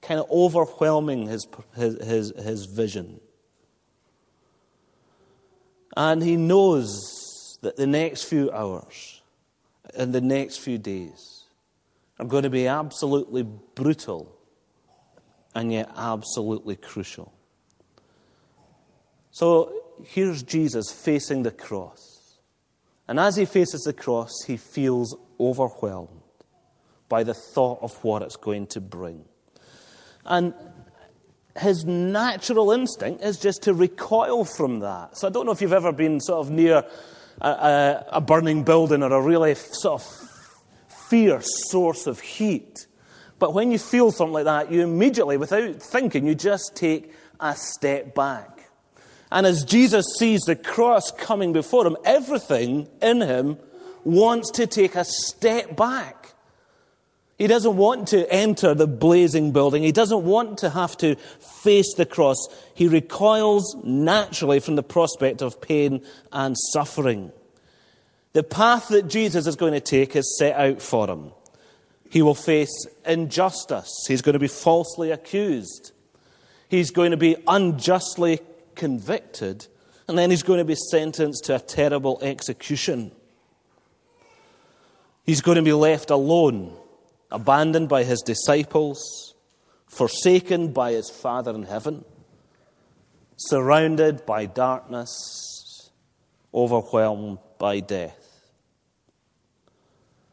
kind 0.01 0.21
of 0.21 0.31
overwhelming 0.31 1.27
his, 1.27 1.49
his, 1.75 2.05
his, 2.05 2.33
his 2.41 2.67
vision. 2.67 3.21
And 5.97 6.23
he 6.23 6.37
knows 6.37 7.59
that 7.63 7.77
the 7.77 7.87
next 7.89 8.25
few 8.25 8.53
hours 8.53 9.23
and 9.93 10.13
the 10.13 10.21
next 10.21 10.59
few 10.59 10.79
days 10.79 11.47
are 12.21 12.27
going 12.27 12.45
to 12.45 12.51
be 12.51 12.69
absolutely 12.69 13.43
brutal 13.75 14.33
and 15.53 15.73
yet 15.73 15.91
absolutely 15.97 16.77
crucial. 16.77 17.33
So 19.31 19.83
here's 20.05 20.43
Jesus 20.43 20.91
facing 20.91 21.43
the 21.43 21.51
cross. 21.51 22.39
And 23.09 23.19
as 23.19 23.37
he 23.37 23.45
faces 23.45 23.83
the 23.83 23.93
cross, 23.93 24.33
he 24.47 24.57
feels 24.57 25.17
overwhelmed 25.39 26.21
by 27.09 27.25
the 27.25 27.35
thought 27.35 27.81
of 27.83 27.93
what 28.05 28.23
it's 28.23 28.37
going 28.37 28.69
to 28.69 28.81
bring. 28.81 29.25
And 30.25 30.55
his 31.59 31.85
natural 31.85 32.71
instinct 32.71 33.23
is 33.25 33.39
just 33.39 33.63
to 33.63 33.75
recoil 33.75 34.45
from 34.45 34.81
that. 34.81 35.17
So 35.17 35.27
I 35.27 35.31
don't 35.31 35.47
know 35.47 35.53
if 35.53 35.61
you've 35.61 35.73
ever 35.73 35.93
been 35.93 36.21
sort 36.21 36.47
of 36.47 36.53
near 36.53 36.85
a, 37.41 37.49
a, 37.49 38.07
a 38.13 38.21
burning 38.21 38.63
building 38.63 39.03
or 39.03 39.13
a 39.13 39.21
really 39.21 39.55
sort 39.55 40.03
of 40.03 40.31
fierce 41.09 41.49
source 41.69 42.07
of 42.07 42.21
heat. 42.21 42.87
But 43.41 43.55
when 43.55 43.73
you 43.73 43.79
feel 43.79 44.13
something 44.13 44.35
like 44.35 44.45
that, 44.45 44.71
you 44.71 44.83
immediately, 44.83 45.37
without 45.37 45.83
thinking, 45.83 46.27
you 46.27 46.35
just 46.35 46.77
take 46.77 47.13
a 47.41 47.57
step 47.57 48.15
back. 48.15 48.60
And 49.31 49.47
as 49.47 49.65
Jesus 49.65 50.07
sees 50.19 50.41
the 50.43 50.57
cross 50.57 51.11
coming 51.13 51.53
before 51.53 51.87
him, 51.87 51.97
everything 52.05 52.89
in 53.01 53.21
him 53.21 53.59
wants 54.05 54.51
to 54.53 54.67
take 54.67 54.97
a 54.97 55.05
step 55.05 55.77
back. 55.77 56.35
He 57.39 57.47
doesn't 57.47 57.77
want 57.77 58.09
to 58.09 58.31
enter 58.31 58.75
the 58.75 58.87
blazing 58.87 59.53
building. 59.53 59.83
He 59.83 59.93
doesn't 59.93 60.25
want 60.25 60.59
to 60.59 60.69
have 60.69 60.97
to 60.99 61.17
face 61.65 61.95
the 61.95 62.05
cross. 62.05 62.37
He 62.75 62.87
recoils 62.87 63.77
naturally 63.83 64.61
from 64.61 64.77
the 64.77 64.83
prospect 64.83 65.41
of 65.41 65.61
pain 65.61 66.03
and 66.33 66.55
suffering. 66.73 67.33
The 68.35 68.43
path 68.43 68.89
that 68.89 69.09
Jesus 69.09 69.47
is 69.47 69.57
going 69.57 69.73
to 69.73 69.81
take 69.81 70.15
is 70.15 70.37
set 70.39 70.55
out 70.55 70.83
for 70.83 71.09
him. 71.09 71.33
He 72.11 72.21
will 72.21 72.35
face 72.35 72.87
injustice. 73.07 73.91
He's 74.07 74.21
going 74.21 74.35
to 74.35 74.39
be 74.39 74.49
falsely 74.49 75.11
accused. 75.11 75.93
He's 76.69 76.91
going 76.91 77.13
to 77.13 77.17
be 77.17 77.37
unjustly 77.47 78.41
convicted. 78.81 79.67
And 80.09 80.19
then 80.19 80.31
he's 80.31 80.43
going 80.43 80.59
to 80.59 80.65
be 80.65 80.75
sentenced 80.75 81.45
to 81.45 81.57
a 81.57 81.61
terrible 81.61 82.19
execution. 82.23 83.13
He's 85.23 85.43
going 85.43 85.57
to 85.57 85.63
be 85.63 85.75
left 85.75 86.11
alone 86.11 86.77
abandoned 87.31 87.89
by 87.89 88.03
his 88.03 88.23
disciples, 88.23 89.35
forsaken 89.87 90.73
by 90.73 90.93
his 90.93 91.11
Father 91.11 91.55
in 91.55 91.63
heaven, 91.63 92.05
surrounded 93.37 94.27
by 94.27 94.47
darkness, 94.47 95.91
overwhelmed 96.53 97.39
by 97.59 97.81
death. 97.81 98.51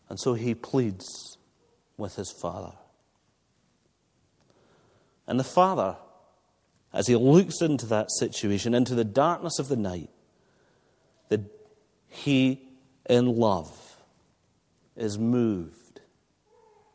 And 0.09 0.17
so 0.19 0.33
he 0.33 0.55
pleads 0.55 1.37
with 1.97 2.15
his 2.15 2.31
Father. 2.31 2.73
And 5.27 5.37
the 5.37 5.43
Father, 5.43 5.97
as 6.94 7.08
he 7.08 7.15
looks 7.15 7.62
into 7.62 7.86
that 7.88 8.12
situation, 8.12 8.74
into 8.74 8.96
the 8.96 9.03
darkness 9.03 9.60
of 9.60 9.67
the 9.67 9.75
night, 9.75 10.10
that 11.29 11.41
he, 12.08 12.62
in 13.10 13.36
love, 13.36 13.98
is 14.96 15.17
moved 15.20 16.01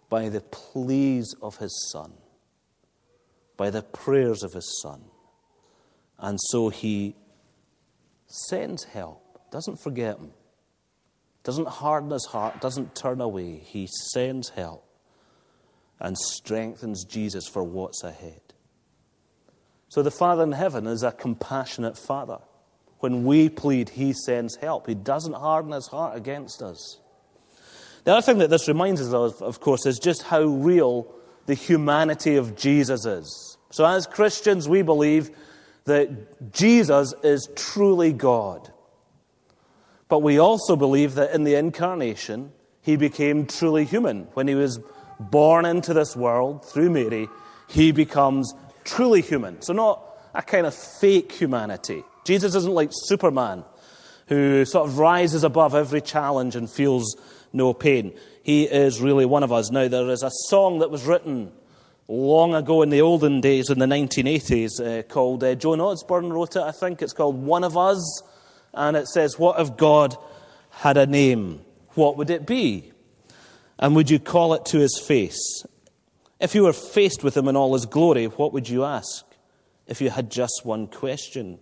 by 0.08 0.28
the 0.28 0.40
pleas 0.40 1.34
of 1.40 1.56
his 1.58 1.88
Son, 1.90 2.12
by 3.56 3.70
the 3.70 3.82
prayers 3.82 4.42
of 4.42 4.52
his 4.52 4.80
Son. 4.82 5.02
And 6.18 6.38
so 6.40 6.68
he 6.68 7.14
sends 8.26 8.84
help, 8.84 9.50
doesn't 9.50 9.80
forget 9.80 10.18
him, 10.18 10.32
doesn't 11.44 11.68
harden 11.68 12.10
his 12.10 12.26
heart, 12.26 12.60
doesn't 12.60 12.94
turn 12.94 13.20
away. 13.20 13.56
He 13.56 13.88
sends 14.12 14.50
help 14.50 14.84
and 15.98 16.16
strengthens 16.16 17.04
Jesus 17.04 17.46
for 17.46 17.62
what's 17.62 18.02
ahead. 18.02 18.51
So 19.92 20.00
the 20.02 20.10
Father 20.10 20.42
in 20.42 20.52
heaven 20.52 20.86
is 20.86 21.02
a 21.02 21.12
compassionate 21.12 21.98
Father. 21.98 22.38
When 23.00 23.24
we 23.26 23.50
plead, 23.50 23.90
He 23.90 24.14
sends 24.14 24.56
help. 24.56 24.86
He 24.86 24.94
doesn't 24.94 25.34
harden 25.34 25.72
His 25.72 25.86
heart 25.86 26.16
against 26.16 26.62
us. 26.62 26.98
The 28.04 28.12
other 28.12 28.22
thing 28.22 28.38
that 28.38 28.48
this 28.48 28.68
reminds 28.68 29.02
us 29.02 29.12
of, 29.12 29.42
of 29.42 29.60
course, 29.60 29.84
is 29.84 29.98
just 29.98 30.22
how 30.22 30.44
real 30.44 31.14
the 31.44 31.52
humanity 31.52 32.36
of 32.36 32.56
Jesus 32.56 33.04
is. 33.04 33.58
So, 33.68 33.84
as 33.84 34.06
Christians, 34.06 34.66
we 34.66 34.80
believe 34.80 35.30
that 35.84 36.50
Jesus 36.54 37.12
is 37.22 37.50
truly 37.54 38.14
God. 38.14 38.72
But 40.08 40.20
we 40.20 40.38
also 40.38 40.74
believe 40.74 41.16
that 41.16 41.34
in 41.34 41.44
the 41.44 41.56
incarnation, 41.56 42.52
he 42.80 42.96
became 42.96 43.44
truly 43.44 43.84
human. 43.84 44.22
When 44.32 44.48
he 44.48 44.54
was 44.54 44.80
born 45.20 45.66
into 45.66 45.92
this 45.92 46.16
world 46.16 46.64
through 46.64 46.88
Mary, 46.88 47.28
he 47.68 47.92
becomes 47.92 48.54
truly 48.84 49.22
human. 49.22 49.62
So, 49.62 49.72
not 49.72 50.02
a 50.34 50.42
kind 50.42 50.66
of 50.66 50.74
fake 50.74 51.32
humanity. 51.32 52.04
Jesus 52.24 52.54
isn't 52.54 52.72
like 52.72 52.90
Superman, 52.92 53.64
who 54.28 54.64
sort 54.64 54.88
of 54.88 54.98
rises 54.98 55.44
above 55.44 55.74
every 55.74 56.00
challenge 56.00 56.56
and 56.56 56.70
feels 56.70 57.16
no 57.52 57.74
pain. 57.74 58.14
He 58.42 58.64
is 58.64 59.00
really 59.00 59.26
one 59.26 59.42
of 59.42 59.52
us. 59.52 59.70
Now, 59.70 59.88
there 59.88 60.08
is 60.08 60.22
a 60.22 60.30
song 60.30 60.78
that 60.80 60.90
was 60.90 61.04
written 61.04 61.52
long 62.08 62.54
ago 62.54 62.82
in 62.82 62.90
the 62.90 63.00
olden 63.00 63.40
days, 63.40 63.70
in 63.70 63.78
the 63.78 63.86
1980s, 63.86 64.80
uh, 64.80 65.02
called 65.02 65.44
uh, 65.44 65.54
Joan 65.54 65.80
Osborne 65.80 66.32
wrote 66.32 66.56
it, 66.56 66.62
I 66.62 66.72
think. 66.72 67.02
It's 67.02 67.12
called 67.12 67.36
One 67.42 67.64
of 67.64 67.76
Us. 67.76 68.22
And 68.74 68.96
it 68.96 69.08
says, 69.08 69.38
What 69.38 69.60
if 69.60 69.76
God 69.76 70.16
had 70.70 70.96
a 70.96 71.06
name? 71.06 71.60
What 71.94 72.16
would 72.16 72.30
it 72.30 72.46
be? 72.46 72.92
And 73.78 73.94
would 73.96 74.10
you 74.10 74.18
call 74.18 74.54
it 74.54 74.64
to 74.66 74.78
his 74.78 75.02
face? 75.06 75.64
If 76.42 76.56
you 76.56 76.64
were 76.64 76.72
faced 76.72 77.22
with 77.22 77.36
him 77.36 77.46
in 77.46 77.54
all 77.54 77.72
his 77.72 77.86
glory, 77.86 78.26
what 78.26 78.52
would 78.52 78.68
you 78.68 78.82
ask? 78.82 79.24
If 79.86 80.00
you 80.00 80.10
had 80.10 80.28
just 80.28 80.62
one 80.64 80.88
question. 80.88 81.60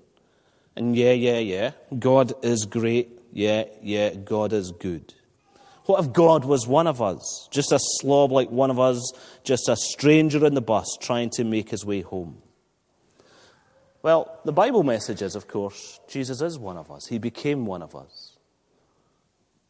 And 0.74 0.96
yeah, 0.96 1.12
yeah, 1.12 1.38
yeah, 1.38 1.72
God 1.98 2.32
is 2.42 2.64
great. 2.64 3.20
Yeah, 3.30 3.64
yeah, 3.82 4.14
God 4.14 4.54
is 4.54 4.72
good. 4.72 5.12
What 5.84 6.02
if 6.02 6.14
God 6.14 6.46
was 6.46 6.66
one 6.66 6.86
of 6.86 7.02
us? 7.02 7.46
Just 7.50 7.72
a 7.72 7.78
slob 7.78 8.32
like 8.32 8.50
one 8.50 8.70
of 8.70 8.80
us, 8.80 9.12
just 9.44 9.68
a 9.68 9.76
stranger 9.76 10.46
in 10.46 10.54
the 10.54 10.62
bus 10.62 10.96
trying 10.98 11.28
to 11.30 11.44
make 11.44 11.68
his 11.68 11.84
way 11.84 12.00
home? 12.00 12.40
Well, 14.02 14.40
the 14.46 14.52
Bible 14.52 14.82
message 14.82 15.20
is, 15.20 15.34
of 15.36 15.46
course, 15.46 16.00
Jesus 16.08 16.40
is 16.40 16.58
one 16.58 16.78
of 16.78 16.90
us. 16.90 17.06
He 17.06 17.18
became 17.18 17.66
one 17.66 17.82
of 17.82 17.94
us. 17.94 18.38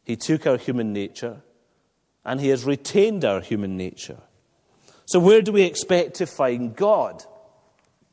He 0.05 0.15
took 0.15 0.47
our 0.47 0.57
human 0.57 0.93
nature 0.93 1.41
and 2.23 2.39
he 2.39 2.47
has 2.47 2.63
retained 2.63 3.25
our 3.25 3.41
human 3.41 3.75
nature. 3.75 4.19
So, 5.05 5.19
where 5.19 5.41
do 5.41 5.51
we 5.51 5.63
expect 5.63 6.15
to 6.15 6.25
find 6.25 6.75
God? 6.75 7.23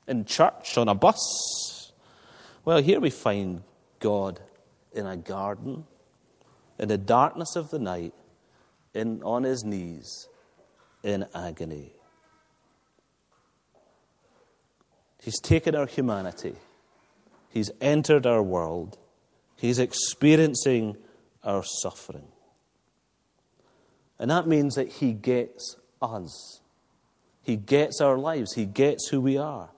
In 0.06 0.24
church, 0.24 0.78
on 0.78 0.88
a 0.88 0.94
bus? 0.94 1.92
Well, 2.64 2.82
here 2.82 2.98
we 2.98 3.10
find 3.10 3.62
God 4.00 4.40
in 4.92 5.06
a 5.06 5.16
garden 5.16 5.84
in 6.78 6.88
the 6.88 6.98
darkness 6.98 7.56
of 7.56 7.70
the 7.70 7.78
night, 7.78 8.14
in, 8.94 9.22
on 9.22 9.42
his 9.42 9.64
knees 9.64 10.28
in 11.02 11.26
agony. 11.34 11.92
He's 15.20 15.40
taken 15.40 15.74
our 15.74 15.86
humanity, 15.86 16.54
he's 17.50 17.70
entered 17.80 18.26
our 18.26 18.42
world, 18.42 18.96
he's 19.56 19.78
experiencing 19.78 20.96
our 21.42 21.64
suffering. 21.64 22.28
And 24.18 24.30
that 24.30 24.46
means 24.46 24.74
that 24.74 24.88
he 24.88 25.12
gets 25.12 25.76
us. 26.00 26.57
He 27.48 27.56
gets 27.56 28.02
our 28.02 28.18
lives. 28.18 28.52
He 28.52 28.66
gets 28.66 29.08
who 29.08 29.22
we 29.22 29.38
are. 29.38 29.70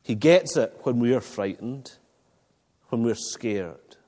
He 0.00 0.14
gets 0.14 0.56
it 0.56 0.74
when 0.84 0.98
we 1.00 1.12
are 1.14 1.20
frightened, 1.20 1.98
when 2.88 3.02
we're 3.02 3.14
scared. 3.14 3.98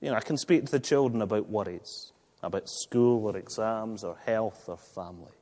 You 0.00 0.08
know, 0.08 0.16
I 0.16 0.20
can 0.20 0.38
speak 0.38 0.64
to 0.64 0.72
the 0.72 0.80
children 0.80 1.20
about 1.20 1.50
worries, 1.50 2.12
about 2.42 2.66
school 2.66 3.26
or 3.26 3.36
exams 3.36 4.04
or 4.04 4.16
health 4.24 4.70
or 4.70 4.78
family. 4.78 5.36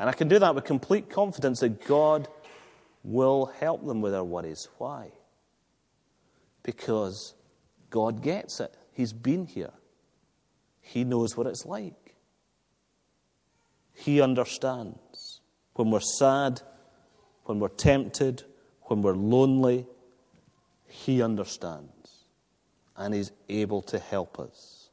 And 0.00 0.10
I 0.10 0.14
can 0.14 0.26
do 0.26 0.40
that 0.40 0.52
with 0.56 0.64
complete 0.64 1.08
confidence 1.08 1.60
that 1.60 1.86
God 1.86 2.26
will 3.04 3.52
help 3.60 3.86
them 3.86 4.00
with 4.00 4.10
their 4.10 4.24
worries. 4.24 4.66
Why? 4.78 5.12
Because 6.64 7.34
God 7.88 8.20
gets 8.20 8.58
it. 8.58 8.74
He's 8.94 9.12
been 9.12 9.46
here. 9.46 9.74
He 10.80 11.04
knows 11.04 11.36
what 11.36 11.46
it's 11.46 11.64
like. 11.64 12.01
He 13.94 14.20
understands. 14.20 15.40
When 15.74 15.90
we're 15.90 16.00
sad 16.00 16.62
when 17.44 17.58
we're 17.58 17.68
tempted, 17.68 18.44
when 18.82 19.02
we're 19.02 19.14
lonely, 19.14 19.86
He 20.86 21.22
understands 21.22 22.24
and 22.96 23.14
He's 23.14 23.32
able 23.48 23.82
to 23.82 23.98
help 23.98 24.38
us. 24.38 24.90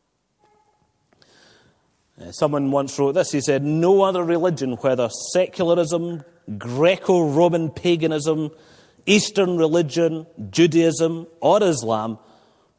Uh, 2.20 2.32
someone 2.32 2.72
once 2.72 2.98
wrote 3.00 3.13
this. 3.13 3.32
He 3.32 3.41
said, 3.41 3.63
No 3.63 4.01
other 4.01 4.24
religion, 4.24 4.74
whether 4.74 5.10
secularism, 5.32 6.24
Greco 6.58 7.29
Roman 7.29 7.70
paganism, 7.70 8.51
Eastern 9.06 9.58
religion, 9.58 10.27
Judaism, 10.50 11.27
or 11.39 11.63
Islam, 11.63 12.20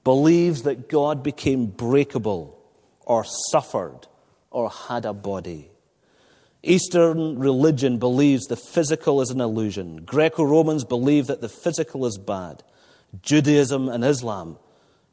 believes 0.05 0.62
that 0.62 0.89
God 0.89 1.23
became 1.23 1.67
breakable 1.67 2.59
or 3.00 3.25
suffered 3.50 4.09
or 4.50 4.69
had 4.69 5.05
a 5.05 5.12
body. 5.12 5.71
Eastern 6.62 7.38
religion 7.38 7.99
believes 7.99 8.47
the 8.47 8.57
physical 8.57 9.21
is 9.23 9.31
an 9.31 9.40
illusion. 9.40 10.05
Greco 10.05 10.45
Romans 10.45 10.85
believe 10.85 11.26
that 11.29 11.40
the 11.40 11.49
physical 11.49 12.05
is 12.05 12.19
bad. 12.19 12.62
Judaism 13.23 13.88
and 13.88 14.05
Islam 14.05 14.59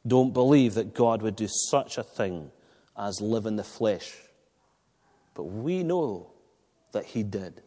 don't 0.06 0.34
believe 0.34 0.74
that 0.74 0.94
God 0.94 1.22
would 1.22 1.36
do 1.36 1.48
such 1.48 1.98
a 1.98 2.04
thing 2.04 2.52
as 2.98 3.22
live 3.22 3.46
in 3.46 3.56
the 3.56 3.64
flesh. 3.64 4.14
But 5.34 5.44
we 5.44 5.84
know 5.84 6.32
that 6.92 7.06
He 7.06 7.24
did. 7.24 7.62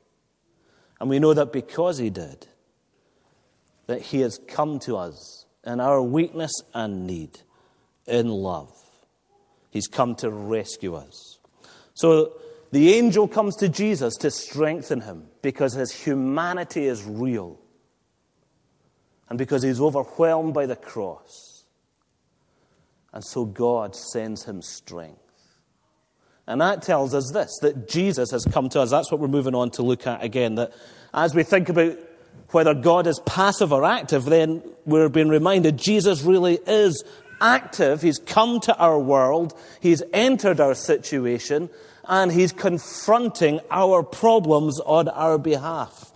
And 1.01 1.09
we 1.09 1.19
know 1.19 1.33
that 1.33 1.53
because 1.53 1.97
He 1.99 2.11
did, 2.11 2.47
that 3.87 4.03
He 4.03 4.21
has 4.21 4.39
come 4.47 4.79
to 4.81 4.97
us 4.99 5.47
in 5.65 5.81
our 5.81 6.03
weakness 6.03 6.53
and 6.75 7.07
need, 7.07 7.39
in 8.07 8.29
love. 8.29 8.71
He's 9.71 9.87
come 9.87 10.17
to 10.17 10.31
rescue 10.31 10.95
us. 10.95 11.39
So 11.95 12.35
the 12.73 12.95
angel 12.95 13.27
comes 13.27 13.57
to 13.57 13.69
Jesus 13.69 14.17
to 14.19 14.31
strengthen 14.31 15.01
him 15.01 15.27
because 15.43 15.73
his 15.73 15.93
humanity 15.93 16.87
is 16.87 17.05
real 17.05 17.59
and 19.29 19.39
because 19.39 19.63
he's 19.63 19.81
overwhelmed 19.81 20.55
by 20.55 20.67
the 20.67 20.77
cross. 20.77 21.65
And 23.13 23.25
so 23.25 23.45
God 23.45 23.97
sends 23.97 24.45
him 24.45 24.63
strength. 24.63 25.19
And 26.47 26.61
that 26.61 26.83
tells 26.83 27.15
us 27.15 27.31
this 27.33 27.59
that 27.63 27.89
Jesus 27.89 28.31
has 28.31 28.45
come 28.45 28.69
to 28.71 28.81
us. 28.81 28.91
That's 28.91 29.11
what 29.11 29.21
we're 29.21 29.29
moving 29.29 29.55
on 29.55 29.71
to 29.73 29.83
look 29.83 30.07
at 30.07 30.23
again. 30.23 30.57
That 30.57 30.73
as 31.15 31.35
we 31.35 31.43
think 31.43 31.69
about 31.69 31.97
whether 32.51 32.75
God 32.75 33.07
is 33.07 33.21
passive 33.21 33.73
or 33.73 33.85
active, 33.85 34.25
then 34.25 34.63
we're 34.85 35.09
being 35.09 35.29
reminded 35.29 35.77
Jesus 35.77 36.23
really 36.23 36.59
is 36.67 37.05
active. 37.41 38.03
He's 38.03 38.19
come 38.19 38.61
to 38.61 38.77
our 38.77 38.99
world, 38.99 39.55
He's 39.81 40.03
entered 40.13 40.61
our 40.61 40.75
situation, 40.75 41.71
and 42.09 42.31
He's 42.33 42.53
confronting 42.53 43.61
our 43.71 44.03
problems 44.03 44.81
on 44.81 45.09
our 45.09 45.39
behalf. 45.39 46.11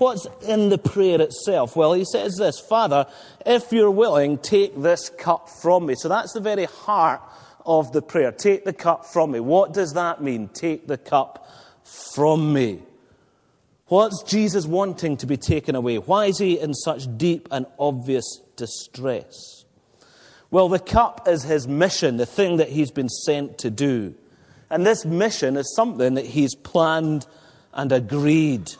What's 0.00 0.26
in 0.48 0.70
the 0.70 0.78
prayer 0.78 1.20
itself? 1.20 1.76
Well, 1.76 1.92
he 1.92 2.06
says 2.06 2.36
this 2.36 2.58
Father, 2.58 3.06
if 3.44 3.70
you're 3.70 3.90
willing, 3.90 4.38
take 4.38 4.80
this 4.80 5.10
cup 5.10 5.50
from 5.50 5.84
me. 5.84 5.94
So 5.94 6.08
that's 6.08 6.32
the 6.32 6.40
very 6.40 6.64
heart 6.64 7.20
of 7.66 7.92
the 7.92 8.00
prayer. 8.00 8.32
Take 8.32 8.64
the 8.64 8.72
cup 8.72 9.04
from 9.04 9.32
me. 9.32 9.40
What 9.40 9.74
does 9.74 9.92
that 9.92 10.22
mean? 10.22 10.48
Take 10.48 10.86
the 10.86 10.96
cup 10.96 11.46
from 11.84 12.54
me. 12.54 12.80
What's 13.88 14.22
Jesus 14.22 14.66
wanting 14.66 15.18
to 15.18 15.26
be 15.26 15.36
taken 15.36 15.74
away? 15.74 15.98
Why 15.98 16.26
is 16.26 16.38
he 16.38 16.58
in 16.58 16.72
such 16.72 17.18
deep 17.18 17.48
and 17.50 17.66
obvious 17.78 18.40
distress? 18.56 19.66
Well, 20.50 20.70
the 20.70 20.78
cup 20.78 21.28
is 21.28 21.42
his 21.42 21.68
mission, 21.68 22.16
the 22.16 22.24
thing 22.24 22.56
that 22.56 22.70
he's 22.70 22.90
been 22.90 23.08
sent 23.08 23.58
to 23.58 23.70
do. 23.70 24.14
And 24.70 24.86
this 24.86 25.04
mission 25.04 25.56
is 25.56 25.74
something 25.74 26.14
that 26.14 26.26
he's 26.26 26.54
planned 26.54 27.26
and 27.72 27.90
agreed. 27.90 28.70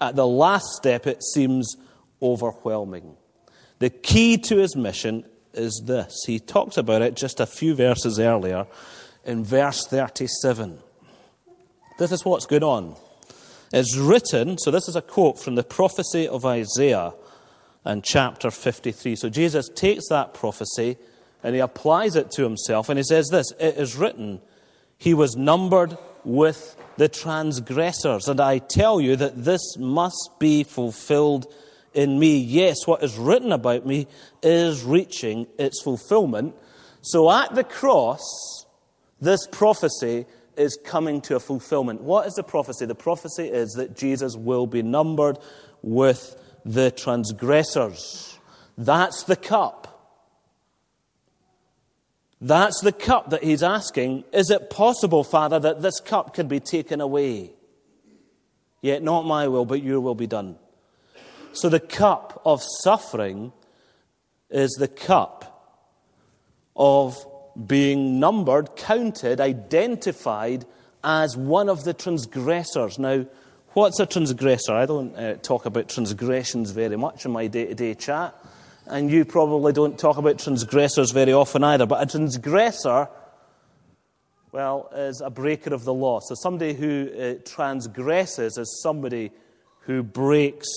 At 0.00 0.16
the 0.16 0.26
last 0.26 0.66
step, 0.76 1.06
it 1.06 1.22
seems 1.22 1.76
overwhelming. 2.20 3.16
The 3.78 3.90
key 3.90 4.38
to 4.38 4.56
his 4.56 4.76
mission 4.76 5.24
is 5.52 5.82
this. 5.86 6.24
He 6.26 6.38
talks 6.38 6.76
about 6.76 7.02
it 7.02 7.14
just 7.14 7.40
a 7.40 7.46
few 7.46 7.74
verses 7.74 8.18
earlier 8.18 8.66
in 9.24 9.44
verse 9.44 9.86
37. 9.86 10.78
This 11.98 12.12
is 12.12 12.24
what's 12.24 12.46
going 12.46 12.64
on. 12.64 12.96
It's 13.72 13.96
written, 13.96 14.58
so 14.58 14.70
this 14.70 14.88
is 14.88 14.96
a 14.96 15.02
quote 15.02 15.40
from 15.40 15.54
the 15.54 15.62
prophecy 15.62 16.28
of 16.28 16.44
Isaiah 16.44 17.12
in 17.86 18.02
chapter 18.02 18.50
53. 18.50 19.16
So 19.16 19.28
Jesus 19.28 19.68
takes 19.68 20.08
that 20.08 20.34
prophecy 20.34 20.96
and 21.42 21.54
he 21.54 21.60
applies 21.60 22.16
it 22.16 22.30
to 22.32 22.42
himself 22.42 22.88
and 22.88 22.98
he 22.98 23.04
says 23.04 23.28
this 23.28 23.52
It 23.58 23.76
is 23.76 23.96
written, 23.96 24.40
He 24.98 25.14
was 25.14 25.36
numbered 25.36 25.96
with 26.24 26.76
the 26.96 27.08
transgressors. 27.08 28.28
And 28.28 28.40
I 28.40 28.58
tell 28.58 29.00
you 29.00 29.16
that 29.16 29.44
this 29.44 29.76
must 29.78 30.30
be 30.38 30.64
fulfilled 30.64 31.52
in 31.92 32.18
me. 32.18 32.38
Yes, 32.38 32.86
what 32.86 33.02
is 33.02 33.16
written 33.16 33.52
about 33.52 33.86
me 33.86 34.06
is 34.42 34.82
reaching 34.84 35.46
its 35.58 35.82
fulfillment. 35.82 36.54
So 37.02 37.30
at 37.30 37.54
the 37.54 37.64
cross, 37.64 38.66
this 39.20 39.46
prophecy 39.46 40.26
is 40.56 40.78
coming 40.84 41.20
to 41.22 41.36
a 41.36 41.40
fulfillment. 41.40 42.00
What 42.02 42.26
is 42.26 42.34
the 42.34 42.42
prophecy? 42.42 42.86
The 42.86 42.94
prophecy 42.94 43.48
is 43.48 43.72
that 43.72 43.96
Jesus 43.96 44.36
will 44.36 44.66
be 44.66 44.82
numbered 44.82 45.38
with 45.82 46.36
the 46.64 46.90
transgressors. 46.90 48.38
That's 48.78 49.24
the 49.24 49.36
cup. 49.36 49.83
That's 52.44 52.82
the 52.82 52.92
cup 52.92 53.30
that 53.30 53.42
he's 53.42 53.62
asking. 53.62 54.24
Is 54.30 54.50
it 54.50 54.68
possible, 54.68 55.24
Father, 55.24 55.58
that 55.60 55.80
this 55.80 55.98
cup 55.98 56.34
can 56.34 56.46
be 56.46 56.60
taken 56.60 57.00
away? 57.00 57.52
Yet 58.82 59.02
not 59.02 59.24
my 59.24 59.48
will, 59.48 59.64
but 59.64 59.82
your 59.82 59.98
will 59.98 60.14
be 60.14 60.26
done. 60.26 60.56
So 61.54 61.70
the 61.70 61.80
cup 61.80 62.42
of 62.44 62.62
suffering 62.82 63.54
is 64.50 64.72
the 64.72 64.88
cup 64.88 65.72
of 66.76 67.26
being 67.66 68.20
numbered, 68.20 68.76
counted, 68.76 69.40
identified 69.40 70.66
as 71.02 71.38
one 71.38 71.70
of 71.70 71.84
the 71.84 71.94
transgressors. 71.94 72.98
Now, 72.98 73.24
what's 73.72 74.00
a 74.00 74.04
transgressor? 74.04 74.74
I 74.74 74.84
don't 74.84 75.16
uh, 75.16 75.36
talk 75.36 75.64
about 75.64 75.88
transgressions 75.88 76.72
very 76.72 76.96
much 76.96 77.24
in 77.24 77.30
my 77.30 77.46
day 77.46 77.68
to 77.68 77.74
day 77.74 77.94
chat, 77.94 78.34
and 78.86 79.10
you 79.10 79.24
probably 79.24 79.72
don't 79.72 79.98
talk 79.98 80.16
about 80.16 80.38
transgressors 80.38 81.10
very 81.10 81.32
often 81.32 81.64
either. 81.64 81.86
But 81.86 82.02
a 82.02 82.06
transgressor, 82.10 83.08
well, 84.52 84.90
is 84.94 85.20
a 85.20 85.30
breaker 85.30 85.72
of 85.72 85.84
the 85.84 85.94
law. 85.94 86.20
So 86.20 86.34
somebody 86.34 86.74
who 86.74 87.10
uh, 87.18 87.34
transgresses 87.48 88.58
is 88.58 88.80
somebody 88.82 89.30
who 89.80 90.02
breaks 90.02 90.68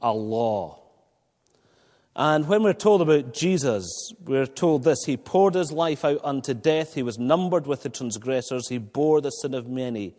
a 0.00 0.12
law. 0.12 0.82
And 2.14 2.48
when 2.48 2.64
we're 2.64 2.72
told 2.72 3.00
about 3.00 3.32
Jesus, 3.32 4.12
we're 4.24 4.46
told 4.46 4.82
this 4.82 5.04
He 5.04 5.16
poured 5.16 5.54
His 5.54 5.70
life 5.70 6.04
out 6.04 6.20
unto 6.24 6.52
death. 6.52 6.94
He 6.94 7.02
was 7.02 7.18
numbered 7.18 7.66
with 7.66 7.82
the 7.82 7.88
transgressors. 7.88 8.68
He 8.68 8.78
bore 8.78 9.20
the 9.20 9.30
sin 9.30 9.54
of 9.54 9.68
many 9.68 10.14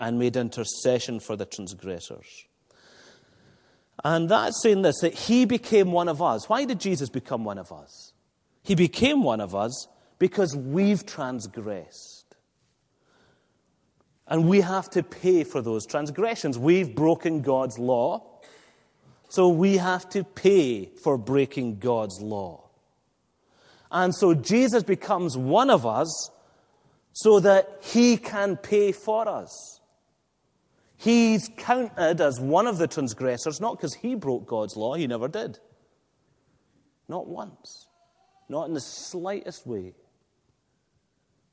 and 0.00 0.18
made 0.18 0.36
intercession 0.36 1.20
for 1.20 1.36
the 1.36 1.44
transgressors. 1.44 2.46
And 4.04 4.28
that's 4.28 4.62
saying 4.62 4.82
this 4.82 5.00
that 5.00 5.14
He 5.14 5.44
became 5.44 5.92
one 5.92 6.08
of 6.08 6.20
us. 6.22 6.48
Why 6.48 6.64
did 6.64 6.80
Jesus 6.80 7.08
become 7.08 7.44
one 7.44 7.58
of 7.58 7.72
us? 7.72 8.12
He 8.62 8.74
became 8.74 9.22
one 9.22 9.40
of 9.40 9.54
us 9.54 9.88
because 10.18 10.54
we've 10.56 11.04
transgressed. 11.04 12.36
And 14.28 14.48
we 14.48 14.60
have 14.60 14.88
to 14.90 15.02
pay 15.02 15.44
for 15.44 15.60
those 15.60 15.84
transgressions. 15.84 16.58
We've 16.58 16.94
broken 16.94 17.42
God's 17.42 17.78
law. 17.78 18.40
So 19.28 19.48
we 19.48 19.78
have 19.78 20.08
to 20.10 20.24
pay 20.24 20.86
for 20.86 21.18
breaking 21.18 21.80
God's 21.80 22.20
law. 22.20 22.70
And 23.90 24.14
so 24.14 24.32
Jesus 24.32 24.82
becomes 24.82 25.36
one 25.36 25.68
of 25.68 25.84
us 25.84 26.30
so 27.12 27.40
that 27.40 27.78
he 27.82 28.16
can 28.16 28.56
pay 28.56 28.92
for 28.92 29.28
us. 29.28 29.81
He's 31.02 31.50
counted 31.56 32.20
as 32.20 32.40
one 32.40 32.66
of 32.66 32.78
the 32.78 32.86
transgressors, 32.86 33.60
not 33.60 33.76
because 33.76 33.94
he 33.94 34.14
broke 34.14 34.46
God's 34.46 34.76
law, 34.76 34.94
he 34.94 35.06
never 35.06 35.28
did. 35.28 35.58
Not 37.08 37.26
once, 37.26 37.88
not 38.48 38.68
in 38.68 38.74
the 38.74 38.80
slightest 38.80 39.66
way. 39.66 39.94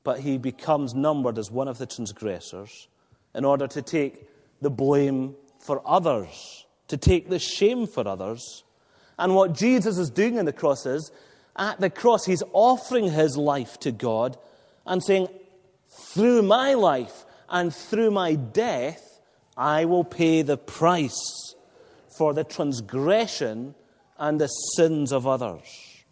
But 0.04 0.20
he 0.20 0.38
becomes 0.38 0.94
numbered 0.94 1.36
as 1.36 1.50
one 1.50 1.68
of 1.68 1.78
the 1.78 1.86
transgressors 1.86 2.88
in 3.34 3.44
order 3.44 3.66
to 3.68 3.82
take 3.82 4.28
the 4.60 4.70
blame 4.70 5.34
for 5.58 5.82
others 5.84 6.66
to 6.90 6.96
take 6.96 7.28
the 7.28 7.38
shame 7.38 7.86
for 7.86 8.06
others. 8.06 8.64
And 9.16 9.36
what 9.36 9.54
Jesus 9.54 9.96
is 9.96 10.10
doing 10.10 10.38
on 10.38 10.44
the 10.44 10.52
cross 10.52 10.86
is, 10.86 11.12
at 11.56 11.80
the 11.80 11.88
cross, 11.88 12.24
he's 12.24 12.42
offering 12.52 13.10
his 13.10 13.36
life 13.36 13.78
to 13.80 13.92
God 13.92 14.36
and 14.86 15.02
saying, 15.02 15.28
through 15.88 16.42
my 16.42 16.74
life 16.74 17.24
and 17.48 17.72
through 17.72 18.10
my 18.10 18.34
death, 18.34 19.09
I 19.60 19.84
will 19.84 20.04
pay 20.04 20.40
the 20.40 20.56
price 20.56 21.54
for 22.16 22.32
the 22.32 22.44
transgression 22.44 23.74
and 24.18 24.40
the 24.40 24.46
sins 24.46 25.12
of 25.12 25.26
others. 25.26 26.02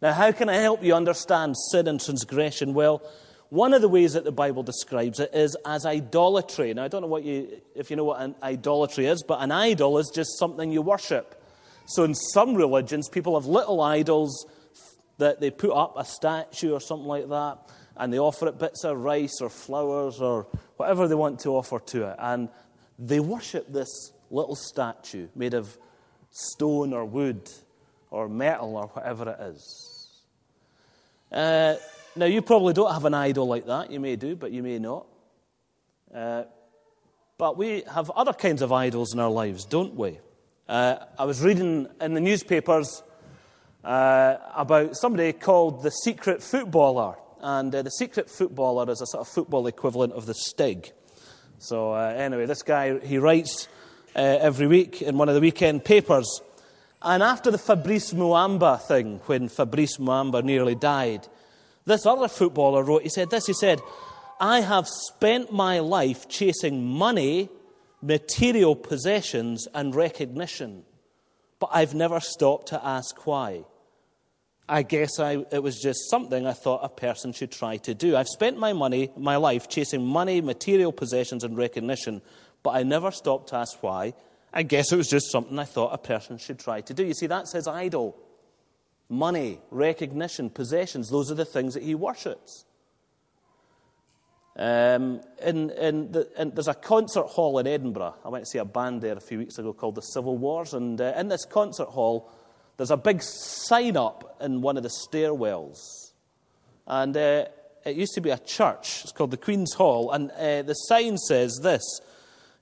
Now, 0.00 0.12
how 0.12 0.30
can 0.30 0.48
I 0.48 0.58
help 0.58 0.84
you 0.84 0.94
understand 0.94 1.56
sin 1.72 1.88
and 1.88 2.00
transgression? 2.00 2.74
Well, 2.74 3.02
one 3.48 3.74
of 3.74 3.82
the 3.82 3.88
ways 3.88 4.12
that 4.12 4.22
the 4.22 4.30
Bible 4.30 4.62
describes 4.62 5.18
it 5.18 5.30
is 5.34 5.56
as 5.66 5.86
idolatry. 5.86 6.72
Now, 6.72 6.84
I 6.84 6.88
don't 6.88 7.02
know 7.02 7.08
what 7.08 7.24
you, 7.24 7.60
if 7.74 7.90
you 7.90 7.96
know 7.96 8.04
what 8.04 8.20
an 8.20 8.36
idolatry 8.44 9.06
is, 9.06 9.24
but 9.26 9.42
an 9.42 9.50
idol 9.50 9.98
is 9.98 10.12
just 10.14 10.38
something 10.38 10.70
you 10.70 10.80
worship. 10.80 11.42
So, 11.86 12.04
in 12.04 12.14
some 12.14 12.54
religions, 12.54 13.08
people 13.08 13.34
have 13.40 13.46
little 13.46 13.80
idols 13.80 14.46
that 15.16 15.40
they 15.40 15.50
put 15.50 15.72
up, 15.72 15.94
a 15.96 16.04
statue 16.04 16.74
or 16.74 16.80
something 16.80 17.08
like 17.08 17.28
that, 17.28 17.58
and 17.96 18.12
they 18.12 18.20
offer 18.20 18.46
it 18.46 18.60
bits 18.60 18.84
of 18.84 18.98
rice 18.98 19.40
or 19.40 19.50
flowers 19.50 20.20
or 20.20 20.46
whatever 20.76 21.08
they 21.08 21.16
want 21.16 21.40
to 21.40 21.56
offer 21.56 21.80
to 21.80 22.10
it. 22.10 22.16
And 22.20 22.48
they 22.98 23.20
worship 23.20 23.72
this 23.72 24.12
little 24.30 24.56
statue 24.56 25.28
made 25.34 25.54
of 25.54 25.78
stone 26.30 26.92
or 26.92 27.04
wood 27.04 27.50
or 28.10 28.28
metal 28.28 28.76
or 28.76 28.86
whatever 28.88 29.30
it 29.30 29.40
is. 29.52 30.22
Uh, 31.30 31.74
now, 32.16 32.26
you 32.26 32.42
probably 32.42 32.74
don't 32.74 32.92
have 32.92 33.04
an 33.04 33.14
idol 33.14 33.46
like 33.46 33.66
that. 33.66 33.90
You 33.90 34.00
may 34.00 34.16
do, 34.16 34.34
but 34.34 34.50
you 34.50 34.62
may 34.62 34.78
not. 34.78 35.06
Uh, 36.12 36.44
but 37.36 37.56
we 37.56 37.84
have 37.92 38.10
other 38.10 38.32
kinds 38.32 38.62
of 38.62 38.72
idols 38.72 39.12
in 39.12 39.20
our 39.20 39.30
lives, 39.30 39.64
don't 39.64 39.94
we? 39.94 40.18
Uh, 40.68 40.96
I 41.18 41.24
was 41.24 41.40
reading 41.40 41.86
in 42.00 42.14
the 42.14 42.20
newspapers 42.20 43.02
uh, 43.84 44.36
about 44.56 44.96
somebody 44.96 45.32
called 45.32 45.82
the 45.82 45.90
secret 45.90 46.42
footballer. 46.42 47.16
And 47.40 47.72
uh, 47.72 47.82
the 47.82 47.90
secret 47.90 48.28
footballer 48.28 48.90
is 48.90 49.00
a 49.00 49.06
sort 49.06 49.20
of 49.20 49.28
football 49.28 49.66
equivalent 49.68 50.14
of 50.14 50.26
the 50.26 50.34
Stig. 50.34 50.92
So, 51.60 51.92
uh, 51.92 52.14
anyway, 52.16 52.46
this 52.46 52.62
guy, 52.62 53.00
he 53.00 53.18
writes 53.18 53.66
uh, 54.14 54.20
every 54.20 54.68
week 54.68 55.02
in 55.02 55.18
one 55.18 55.28
of 55.28 55.34
the 55.34 55.40
weekend 55.40 55.84
papers. 55.84 56.40
And 57.02 57.22
after 57.22 57.50
the 57.50 57.58
Fabrice 57.58 58.12
Muamba 58.12 58.80
thing, 58.80 59.20
when 59.26 59.48
Fabrice 59.48 59.98
Muamba 59.98 60.42
nearly 60.42 60.76
died, 60.76 61.26
this 61.84 62.06
other 62.06 62.28
footballer 62.28 62.84
wrote, 62.84 63.02
he 63.02 63.08
said 63.08 63.30
this, 63.30 63.46
he 63.46 63.52
said, 63.52 63.80
I 64.40 64.60
have 64.60 64.86
spent 64.86 65.52
my 65.52 65.80
life 65.80 66.28
chasing 66.28 66.84
money, 66.84 67.48
material 68.02 68.76
possessions, 68.76 69.66
and 69.74 69.94
recognition, 69.94 70.84
but 71.58 71.70
I've 71.72 71.94
never 71.94 72.20
stopped 72.20 72.68
to 72.68 72.84
ask 72.84 73.26
why. 73.26 73.64
I 74.68 74.82
guess 74.82 75.18
I, 75.18 75.44
it 75.50 75.62
was 75.62 75.80
just 75.80 76.10
something 76.10 76.46
I 76.46 76.52
thought 76.52 76.80
a 76.82 76.88
person 76.88 77.32
should 77.32 77.50
try 77.50 77.78
to 77.78 77.94
do. 77.94 78.16
I've 78.16 78.28
spent 78.28 78.58
my 78.58 78.74
money, 78.74 79.10
my 79.16 79.36
life 79.36 79.68
chasing 79.68 80.04
money, 80.04 80.40
material 80.42 80.92
possessions, 80.92 81.42
and 81.42 81.56
recognition, 81.56 82.20
but 82.62 82.70
I 82.70 82.82
never 82.82 83.10
stopped 83.10 83.48
to 83.50 83.56
ask 83.56 83.82
why. 83.82 84.12
I 84.52 84.62
guess 84.64 84.92
it 84.92 84.96
was 84.96 85.08
just 85.08 85.30
something 85.30 85.58
I 85.58 85.64
thought 85.64 85.94
a 85.94 85.98
person 85.98 86.36
should 86.36 86.58
try 86.58 86.82
to 86.82 86.94
do. 86.94 87.04
You 87.04 87.14
see, 87.14 87.26
that's 87.26 87.52
his 87.52 87.66
idol. 87.66 88.16
Money, 89.08 89.58
recognition, 89.70 90.50
possessions, 90.50 91.08
those 91.08 91.30
are 91.30 91.34
the 91.34 91.46
things 91.46 91.74
that 91.74 91.82
he 91.82 91.94
worships. 91.94 92.66
Um, 94.58 95.20
in, 95.40 95.70
in 95.70 96.10
the, 96.10 96.28
in, 96.36 96.50
there's 96.50 96.68
a 96.68 96.74
concert 96.74 97.26
hall 97.26 97.58
in 97.58 97.66
Edinburgh. 97.66 98.16
I 98.24 98.28
went 98.28 98.44
to 98.44 98.50
see 98.50 98.58
a 98.58 98.64
band 98.64 99.02
there 99.02 99.16
a 99.16 99.20
few 99.20 99.38
weeks 99.38 99.56
ago 99.56 99.72
called 99.72 99.94
the 99.94 100.02
Civil 100.02 100.36
Wars. 100.36 100.74
And 100.74 101.00
uh, 101.00 101.14
in 101.16 101.28
this 101.28 101.44
concert 101.44 101.86
hall, 101.86 102.28
there's 102.78 102.90
a 102.92 102.96
big 102.96 103.22
sign 103.22 103.96
up 103.96 104.38
in 104.40 104.62
one 104.62 104.76
of 104.76 104.84
the 104.84 104.88
stairwells. 104.88 106.12
And 106.86 107.14
uh, 107.16 107.46
it 107.84 107.96
used 107.96 108.14
to 108.14 108.20
be 108.20 108.30
a 108.30 108.38
church. 108.38 109.00
It's 109.02 109.12
called 109.12 109.32
the 109.32 109.36
Queen's 109.36 109.74
Hall. 109.74 110.12
And 110.12 110.30
uh, 110.30 110.62
the 110.62 110.74
sign 110.74 111.18
says 111.18 111.60
this 111.62 111.82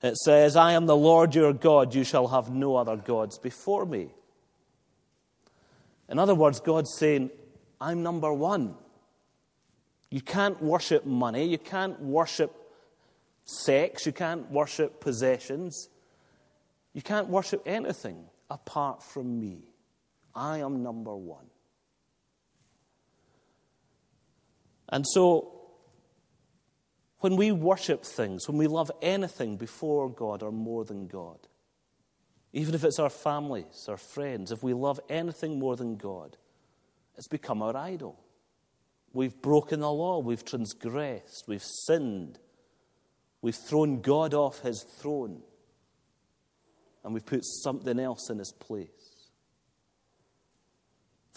it 0.01 0.17
says, 0.17 0.55
I 0.55 0.73
am 0.73 0.87
the 0.87 0.95
Lord 0.95 1.35
your 1.35 1.53
God. 1.53 1.93
You 1.93 2.03
shall 2.03 2.27
have 2.27 2.49
no 2.49 2.75
other 2.75 2.97
gods 2.97 3.37
before 3.37 3.85
me. 3.85 4.09
In 6.09 6.19
other 6.19 6.35
words, 6.35 6.59
God's 6.59 6.95
saying, 6.97 7.29
I'm 7.79 8.01
number 8.01 8.33
one. 8.33 8.75
You 10.09 10.21
can't 10.21 10.61
worship 10.61 11.05
money. 11.05 11.45
You 11.45 11.59
can't 11.59 11.99
worship 12.01 12.53
sex. 13.45 14.05
You 14.05 14.13
can't 14.13 14.49
worship 14.49 14.99
possessions. 14.99 15.89
You 16.93 17.03
can't 17.03 17.27
worship 17.27 17.61
anything 17.67 18.25
apart 18.49 19.03
from 19.03 19.39
me. 19.39 19.59
I 20.37 20.59
am 20.59 20.83
number 20.83 21.15
one. 21.15 21.47
And 24.89 25.05
so, 25.05 25.53
when 27.19 27.35
we 27.35 27.51
worship 27.51 28.05
things, 28.05 28.47
when 28.47 28.57
we 28.57 28.67
love 28.67 28.91
anything 29.01 29.57
before 29.57 30.09
God 30.09 30.43
or 30.43 30.51
more 30.51 30.85
than 30.85 31.07
God, 31.07 31.39
even 32.53 32.75
if 32.75 32.83
it's 32.83 32.99
our 32.99 33.09
families, 33.09 33.87
our 33.89 33.97
friends, 33.97 34.51
if 34.51 34.63
we 34.63 34.73
love 34.73 34.99
anything 35.09 35.59
more 35.59 35.75
than 35.75 35.97
God, 35.97 36.37
it's 37.17 37.27
become 37.27 37.63
our 37.63 37.75
idol. 37.75 38.19
We've 39.13 39.41
broken 39.41 39.79
the 39.79 39.91
law, 39.91 40.19
we've 40.19 40.45
transgressed, 40.45 41.45
we've 41.47 41.63
sinned, 41.63 42.37
we've 43.41 43.55
thrown 43.55 44.01
God 44.01 44.35
off 44.35 44.59
his 44.59 44.85
throne, 44.99 45.41
and 47.03 47.13
we've 47.13 47.25
put 47.25 47.43
something 47.43 47.99
else 47.99 48.29
in 48.29 48.37
his 48.37 48.51
place. 48.51 48.96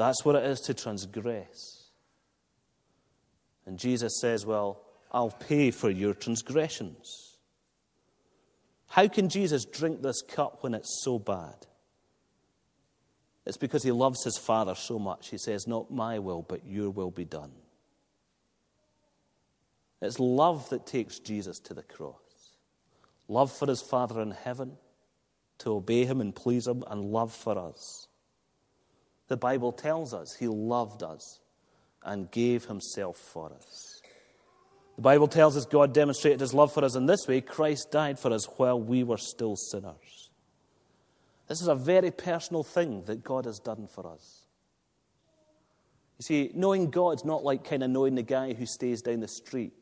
That's 0.00 0.24
what 0.24 0.34
it 0.34 0.44
is 0.44 0.60
to 0.60 0.72
transgress. 0.72 1.90
And 3.66 3.78
Jesus 3.78 4.18
says, 4.18 4.46
Well, 4.46 4.80
I'll 5.12 5.30
pay 5.30 5.70
for 5.70 5.90
your 5.90 6.14
transgressions. 6.14 7.36
How 8.88 9.08
can 9.08 9.28
Jesus 9.28 9.66
drink 9.66 10.00
this 10.00 10.22
cup 10.22 10.62
when 10.62 10.72
it's 10.72 11.02
so 11.04 11.18
bad? 11.18 11.66
It's 13.44 13.58
because 13.58 13.82
he 13.82 13.92
loves 13.92 14.24
his 14.24 14.38
Father 14.38 14.74
so 14.74 14.98
much. 14.98 15.28
He 15.28 15.36
says, 15.36 15.66
Not 15.66 15.90
my 15.90 16.18
will, 16.18 16.46
but 16.48 16.64
your 16.64 16.88
will 16.88 17.10
be 17.10 17.26
done. 17.26 17.52
It's 20.00 20.18
love 20.18 20.70
that 20.70 20.86
takes 20.86 21.18
Jesus 21.18 21.58
to 21.58 21.74
the 21.74 21.82
cross. 21.82 22.54
Love 23.28 23.52
for 23.52 23.68
his 23.68 23.82
Father 23.82 24.22
in 24.22 24.30
heaven, 24.30 24.78
to 25.58 25.74
obey 25.74 26.06
him 26.06 26.22
and 26.22 26.34
please 26.34 26.66
him, 26.66 26.84
and 26.86 27.12
love 27.12 27.34
for 27.34 27.58
us. 27.58 28.06
The 29.30 29.36
Bible 29.36 29.70
tells 29.70 30.12
us 30.12 30.34
he 30.34 30.48
loved 30.48 31.04
us 31.04 31.38
and 32.02 32.28
gave 32.32 32.64
himself 32.64 33.16
for 33.16 33.52
us. 33.52 34.02
The 34.96 35.02
Bible 35.02 35.28
tells 35.28 35.56
us 35.56 35.66
God 35.66 35.94
demonstrated 35.94 36.40
his 36.40 36.52
love 36.52 36.74
for 36.74 36.84
us 36.84 36.96
in 36.96 37.06
this 37.06 37.28
way 37.28 37.40
Christ 37.40 37.92
died 37.92 38.18
for 38.18 38.32
us 38.32 38.46
while 38.56 38.80
we 38.80 39.04
were 39.04 39.18
still 39.18 39.54
sinners. 39.54 40.30
This 41.46 41.60
is 41.60 41.68
a 41.68 41.76
very 41.76 42.10
personal 42.10 42.64
thing 42.64 43.04
that 43.04 43.22
God 43.22 43.44
has 43.44 43.60
done 43.60 43.86
for 43.86 44.12
us. 44.12 44.46
You 46.18 46.24
see, 46.24 46.50
knowing 46.52 46.90
God's 46.90 47.24
not 47.24 47.44
like 47.44 47.62
kind 47.62 47.84
of 47.84 47.90
knowing 47.90 48.16
the 48.16 48.24
guy 48.24 48.52
who 48.52 48.66
stays 48.66 49.00
down 49.00 49.20
the 49.20 49.28
street, 49.28 49.72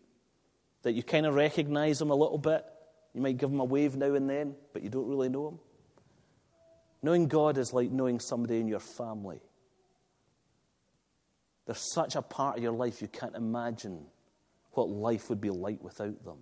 that 0.82 0.92
you 0.92 1.02
kind 1.02 1.24
of 1.24 1.34
recognize 1.34 2.02
him 2.02 2.11
a 2.11 2.14
little 2.14 2.38
bit. 2.38 2.66
You 3.14 3.22
might 3.22 3.38
give 3.38 3.50
him 3.50 3.61
a 3.61 3.64
wave 3.64 3.96
now 3.96 4.12
and 4.12 4.28
then, 4.28 4.56
but 4.74 4.82
you 4.82 4.90
don't 4.90 5.08
really 5.08 5.30
know 5.30 5.48
him. 5.48 5.58
Knowing 7.02 7.28
God 7.28 7.58
is 7.58 7.72
like 7.72 7.90
knowing 7.90 8.18
somebody 8.18 8.58
in 8.58 8.68
your 8.68 8.80
family. 8.80 9.40
There's 11.66 11.92
such 11.92 12.16
a 12.16 12.22
part 12.22 12.56
of 12.56 12.62
your 12.62 12.72
life 12.72 13.02
you 13.02 13.08
can't 13.08 13.37
imagine 13.37 14.06
what 14.72 14.88
life 14.88 15.28
would 15.28 15.40
be 15.40 15.50
like 15.50 15.82
without 15.82 16.24
them. 16.24 16.38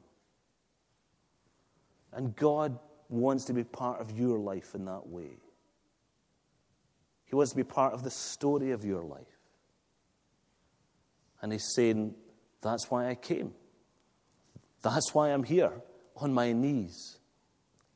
And 2.12 2.34
God 2.36 2.78
wants 3.08 3.44
to 3.46 3.52
be 3.52 3.64
part 3.64 4.00
of 4.00 4.12
your 4.12 4.38
life 4.38 4.74
in 4.74 4.84
that 4.86 5.06
way. 5.06 5.38
He 7.24 7.34
wants 7.34 7.50
to 7.50 7.56
be 7.56 7.64
part 7.64 7.92
of 7.92 8.02
the 8.02 8.10
story 8.10 8.70
of 8.70 8.84
your 8.84 9.02
life. 9.02 9.26
And 11.42 11.52
He's 11.52 11.74
saying, 11.74 12.14
That's 12.62 12.90
why 12.90 13.08
I 13.08 13.14
came. 13.14 13.52
That's 14.82 15.12
why 15.12 15.30
I'm 15.30 15.42
here 15.42 15.72
on 16.16 16.32
my 16.32 16.52
knees, 16.52 17.18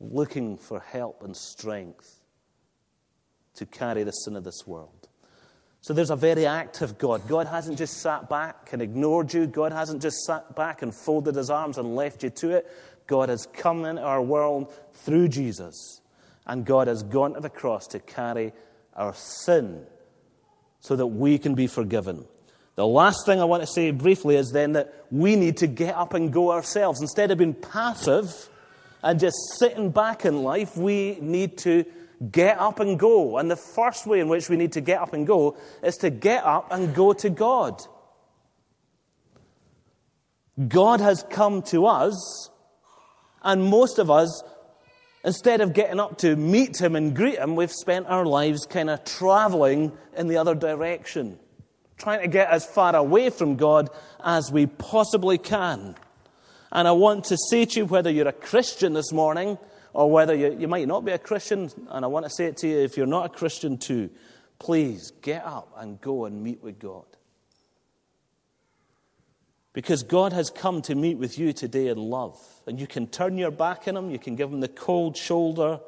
looking 0.00 0.58
for 0.58 0.80
help 0.80 1.22
and 1.22 1.36
strength 1.36 2.19
to 3.54 3.66
carry 3.66 4.02
the 4.02 4.12
sin 4.12 4.36
of 4.36 4.44
this 4.44 4.66
world. 4.66 5.08
So 5.82 5.94
there's 5.94 6.10
a 6.10 6.16
very 6.16 6.46
active 6.46 6.98
God. 6.98 7.26
God 7.26 7.46
hasn't 7.46 7.78
just 7.78 8.02
sat 8.02 8.28
back 8.28 8.70
and 8.72 8.82
ignored 8.82 9.32
you. 9.32 9.46
God 9.46 9.72
hasn't 9.72 10.02
just 10.02 10.24
sat 10.24 10.54
back 10.54 10.82
and 10.82 10.94
folded 10.94 11.34
his 11.34 11.48
arms 11.48 11.78
and 11.78 11.96
left 11.96 12.22
you 12.22 12.30
to 12.30 12.50
it. 12.50 12.70
God 13.06 13.30
has 13.30 13.46
come 13.46 13.84
into 13.86 14.02
our 14.02 14.20
world 14.22 14.72
through 14.92 15.28
Jesus. 15.28 16.02
And 16.46 16.66
God 16.66 16.86
has 16.86 17.02
gone 17.02 17.34
to 17.34 17.40
the 17.40 17.48
cross 17.48 17.86
to 17.88 17.98
carry 17.98 18.52
our 18.94 19.14
sin 19.14 19.86
so 20.80 20.96
that 20.96 21.06
we 21.06 21.38
can 21.38 21.54
be 21.54 21.66
forgiven. 21.66 22.26
The 22.74 22.86
last 22.86 23.26
thing 23.26 23.40
I 23.40 23.44
want 23.44 23.62
to 23.62 23.66
say 23.66 23.90
briefly 23.90 24.36
is 24.36 24.52
then 24.52 24.72
that 24.72 25.06
we 25.10 25.36
need 25.36 25.58
to 25.58 25.66
get 25.66 25.94
up 25.94 26.14
and 26.14 26.32
go 26.32 26.52
ourselves. 26.52 27.00
Instead 27.00 27.30
of 27.30 27.38
being 27.38 27.54
passive 27.54 28.48
and 29.02 29.18
just 29.18 29.36
sitting 29.58 29.90
back 29.90 30.24
in 30.24 30.42
life, 30.42 30.76
we 30.76 31.18
need 31.20 31.58
to 31.58 31.84
get 32.30 32.58
up 32.58 32.80
and 32.80 32.98
go. 32.98 33.38
And 33.38 33.50
the 33.50 33.56
first 33.56 34.06
way 34.06 34.20
in 34.20 34.28
which 34.28 34.48
we 34.48 34.56
need 34.56 34.72
to 34.72 34.80
get 34.80 35.00
up 35.00 35.14
and 35.14 35.26
go 35.26 35.56
is 35.82 35.96
to 35.98 36.10
get 36.10 36.44
up 36.44 36.72
and 36.72 36.94
go 36.94 37.12
to 37.14 37.30
God. 37.30 37.80
God 40.68 41.00
has 41.00 41.24
come 41.30 41.62
to 41.62 41.86
us, 41.86 42.50
and 43.42 43.64
most 43.64 43.98
of 43.98 44.10
us, 44.10 44.42
instead 45.24 45.62
of 45.62 45.72
getting 45.72 45.98
up 45.98 46.18
to 46.18 46.36
meet 46.36 46.78
Him 46.78 46.96
and 46.96 47.16
greet 47.16 47.38
Him, 47.38 47.56
we've 47.56 47.72
spent 47.72 48.06
our 48.08 48.26
lives 48.26 48.66
kind 48.66 48.90
of 48.90 49.02
traveling 49.04 49.92
in 50.16 50.28
the 50.28 50.36
other 50.36 50.54
direction, 50.54 51.38
trying 51.96 52.20
to 52.20 52.28
get 52.28 52.50
as 52.50 52.66
far 52.66 52.94
away 52.94 53.30
from 53.30 53.56
God 53.56 53.88
as 54.22 54.52
we 54.52 54.66
possibly 54.66 55.38
can. 55.38 55.94
And 56.72 56.86
I 56.86 56.92
want 56.92 57.24
to 57.26 57.38
say 57.48 57.64
to 57.64 57.80
you, 57.80 57.86
whether 57.86 58.10
you're 58.10 58.28
a 58.28 58.32
Christian 58.32 58.92
this 58.92 59.12
morning 59.12 59.56
or 59.92 60.10
whether 60.10 60.34
you, 60.34 60.56
you 60.58 60.68
might 60.68 60.86
not 60.86 61.04
be 61.04 61.12
a 61.12 61.18
Christian, 61.18 61.70
and 61.88 62.04
I 62.04 62.08
want 62.08 62.26
to 62.26 62.30
say 62.30 62.46
it 62.46 62.56
to 62.58 62.68
you, 62.68 62.78
if 62.78 62.96
you're 62.96 63.06
not 63.06 63.26
a 63.26 63.28
Christian 63.28 63.78
too, 63.78 64.10
please 64.58 65.12
get 65.22 65.44
up 65.44 65.72
and 65.76 66.00
go 66.00 66.26
and 66.26 66.42
meet 66.42 66.62
with 66.62 66.78
God. 66.78 67.04
Because 69.72 70.02
God 70.02 70.32
has 70.32 70.50
come 70.50 70.82
to 70.82 70.94
meet 70.94 71.16
with 71.16 71.38
you 71.38 71.52
today 71.52 71.88
in 71.88 71.98
love. 71.98 72.38
And 72.66 72.80
you 72.80 72.86
can 72.86 73.06
turn 73.06 73.38
your 73.38 73.52
back 73.52 73.86
on 73.86 73.96
Him, 73.96 74.10
you 74.10 74.18
can 74.18 74.36
give 74.36 74.52
Him 74.52 74.60
the 74.60 74.68
cold 74.68 75.16
shoulder, 75.16 75.80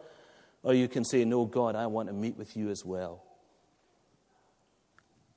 or 0.62 0.74
you 0.74 0.88
can 0.88 1.04
say, 1.04 1.24
No, 1.24 1.44
God, 1.44 1.74
I 1.74 1.86
want 1.86 2.08
to 2.08 2.14
meet 2.14 2.36
with 2.36 2.56
you 2.56 2.70
as 2.70 2.84
well. 2.84 3.24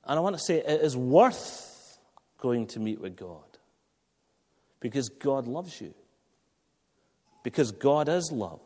And 0.04 0.16
I 0.16 0.22
want 0.22 0.36
to 0.36 0.42
say 0.42 0.58
it 0.58 0.80
is 0.82 0.96
worth 0.96 1.98
going 2.38 2.68
to 2.68 2.80
meet 2.80 3.00
with 3.00 3.16
God 3.16 3.42
because 4.78 5.08
God 5.08 5.48
loves 5.48 5.80
you, 5.80 5.92
because 7.46 7.70
God 7.70 8.08
is 8.08 8.32
love. 8.32 8.58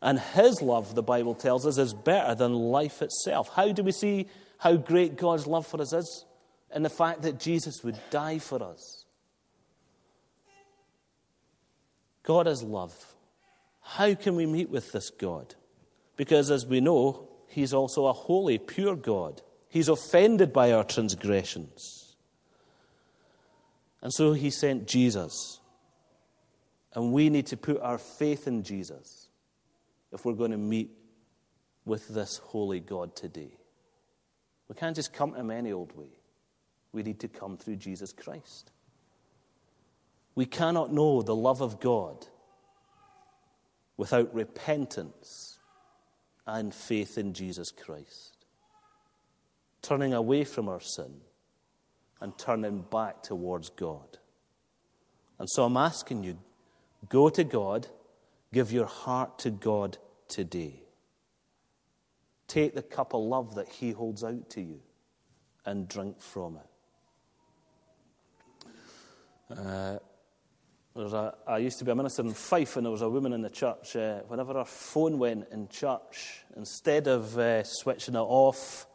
And 0.00 0.18
His 0.18 0.62
love, 0.62 0.94
the 0.94 1.02
Bible 1.02 1.34
tells 1.34 1.66
us, 1.66 1.76
is 1.76 1.92
better 1.92 2.34
than 2.34 2.54
life 2.54 3.02
itself. 3.02 3.50
How 3.54 3.70
do 3.70 3.82
we 3.82 3.92
see 3.92 4.28
how 4.56 4.76
great 4.76 5.16
God's 5.16 5.46
love 5.46 5.66
for 5.66 5.78
us 5.82 5.92
is? 5.92 6.24
In 6.74 6.82
the 6.82 6.88
fact 6.88 7.20
that 7.20 7.38
Jesus 7.38 7.84
would 7.84 7.98
die 8.08 8.38
for 8.38 8.62
us. 8.62 9.04
God 12.22 12.46
is 12.46 12.62
love. 12.62 12.94
How 13.82 14.14
can 14.14 14.36
we 14.36 14.46
meet 14.46 14.70
with 14.70 14.92
this 14.92 15.10
God? 15.10 15.54
Because 16.16 16.50
as 16.50 16.64
we 16.64 16.80
know, 16.80 17.28
He's 17.46 17.74
also 17.74 18.06
a 18.06 18.14
holy, 18.14 18.56
pure 18.56 18.96
God. 18.96 19.42
He's 19.68 19.90
offended 19.90 20.50
by 20.50 20.72
our 20.72 20.84
transgressions. 20.84 22.16
And 24.00 24.10
so 24.14 24.32
he 24.32 24.48
sent 24.48 24.88
Jesus. 24.88 25.60
And 26.94 27.12
we 27.12 27.28
need 27.28 27.46
to 27.46 27.56
put 27.56 27.80
our 27.80 27.98
faith 27.98 28.46
in 28.46 28.62
Jesus 28.62 29.28
if 30.12 30.24
we're 30.24 30.34
going 30.34 30.52
to 30.52 30.56
meet 30.56 30.90
with 31.84 32.08
this 32.08 32.38
holy 32.38 32.80
God 32.80 33.16
today. 33.16 33.58
We 34.68 34.74
can't 34.74 34.96
just 34.96 35.12
come 35.12 35.32
to 35.32 35.40
him 35.40 35.50
any 35.50 35.72
old 35.72 35.96
way. 35.96 36.18
We 36.92 37.02
need 37.02 37.20
to 37.20 37.28
come 37.28 37.56
through 37.56 37.76
Jesus 37.76 38.12
Christ. 38.12 38.70
We 40.34 40.46
cannot 40.46 40.92
know 40.92 41.22
the 41.22 41.34
love 41.34 41.60
of 41.60 41.80
God 41.80 42.26
without 43.96 44.32
repentance 44.34 45.58
and 46.46 46.74
faith 46.74 47.18
in 47.18 47.32
Jesus 47.32 47.70
Christ 47.70 48.34
turning 49.84 50.14
away 50.14 50.44
from 50.44 50.68
our 50.68 50.80
sin 50.80 51.20
and 52.20 52.36
turning 52.38 52.80
back 52.90 53.22
towards 53.22 53.68
God. 53.68 54.18
And 55.38 55.48
so 55.48 55.64
I'm 55.64 55.76
asking 55.76 56.24
you 56.24 56.38
go 57.08 57.28
to 57.28 57.44
God, 57.44 57.86
give 58.52 58.72
your 58.72 58.86
heart 58.86 59.38
to 59.40 59.50
God 59.50 59.98
today. 60.28 60.82
Take 62.46 62.74
the 62.74 62.82
cup 62.82 63.14
of 63.14 63.22
love 63.22 63.54
that 63.56 63.68
He 63.68 63.92
holds 63.92 64.22
out 64.22 64.50
to 64.50 64.60
you 64.60 64.80
and 65.64 65.88
drink 65.88 66.20
from 66.20 66.58
it. 66.58 66.66
Uh, 69.58 69.98
a, 70.96 71.34
I 71.46 71.58
used 71.58 71.78
to 71.78 71.84
be 71.84 71.90
a 71.90 71.94
minister 71.94 72.22
in 72.22 72.32
Fife, 72.32 72.76
and 72.76 72.86
there 72.86 72.92
was 72.92 73.02
a 73.02 73.08
woman 73.08 73.32
in 73.32 73.42
the 73.42 73.50
church. 73.50 73.96
Uh, 73.96 74.20
whenever 74.28 74.54
her 74.54 74.64
phone 74.64 75.18
went 75.18 75.48
in 75.50 75.68
church, 75.68 76.44
instead 76.56 77.08
of 77.08 77.36
uh, 77.38 77.64
switching 77.64 78.14
it 78.14 78.18
off 78.18 78.86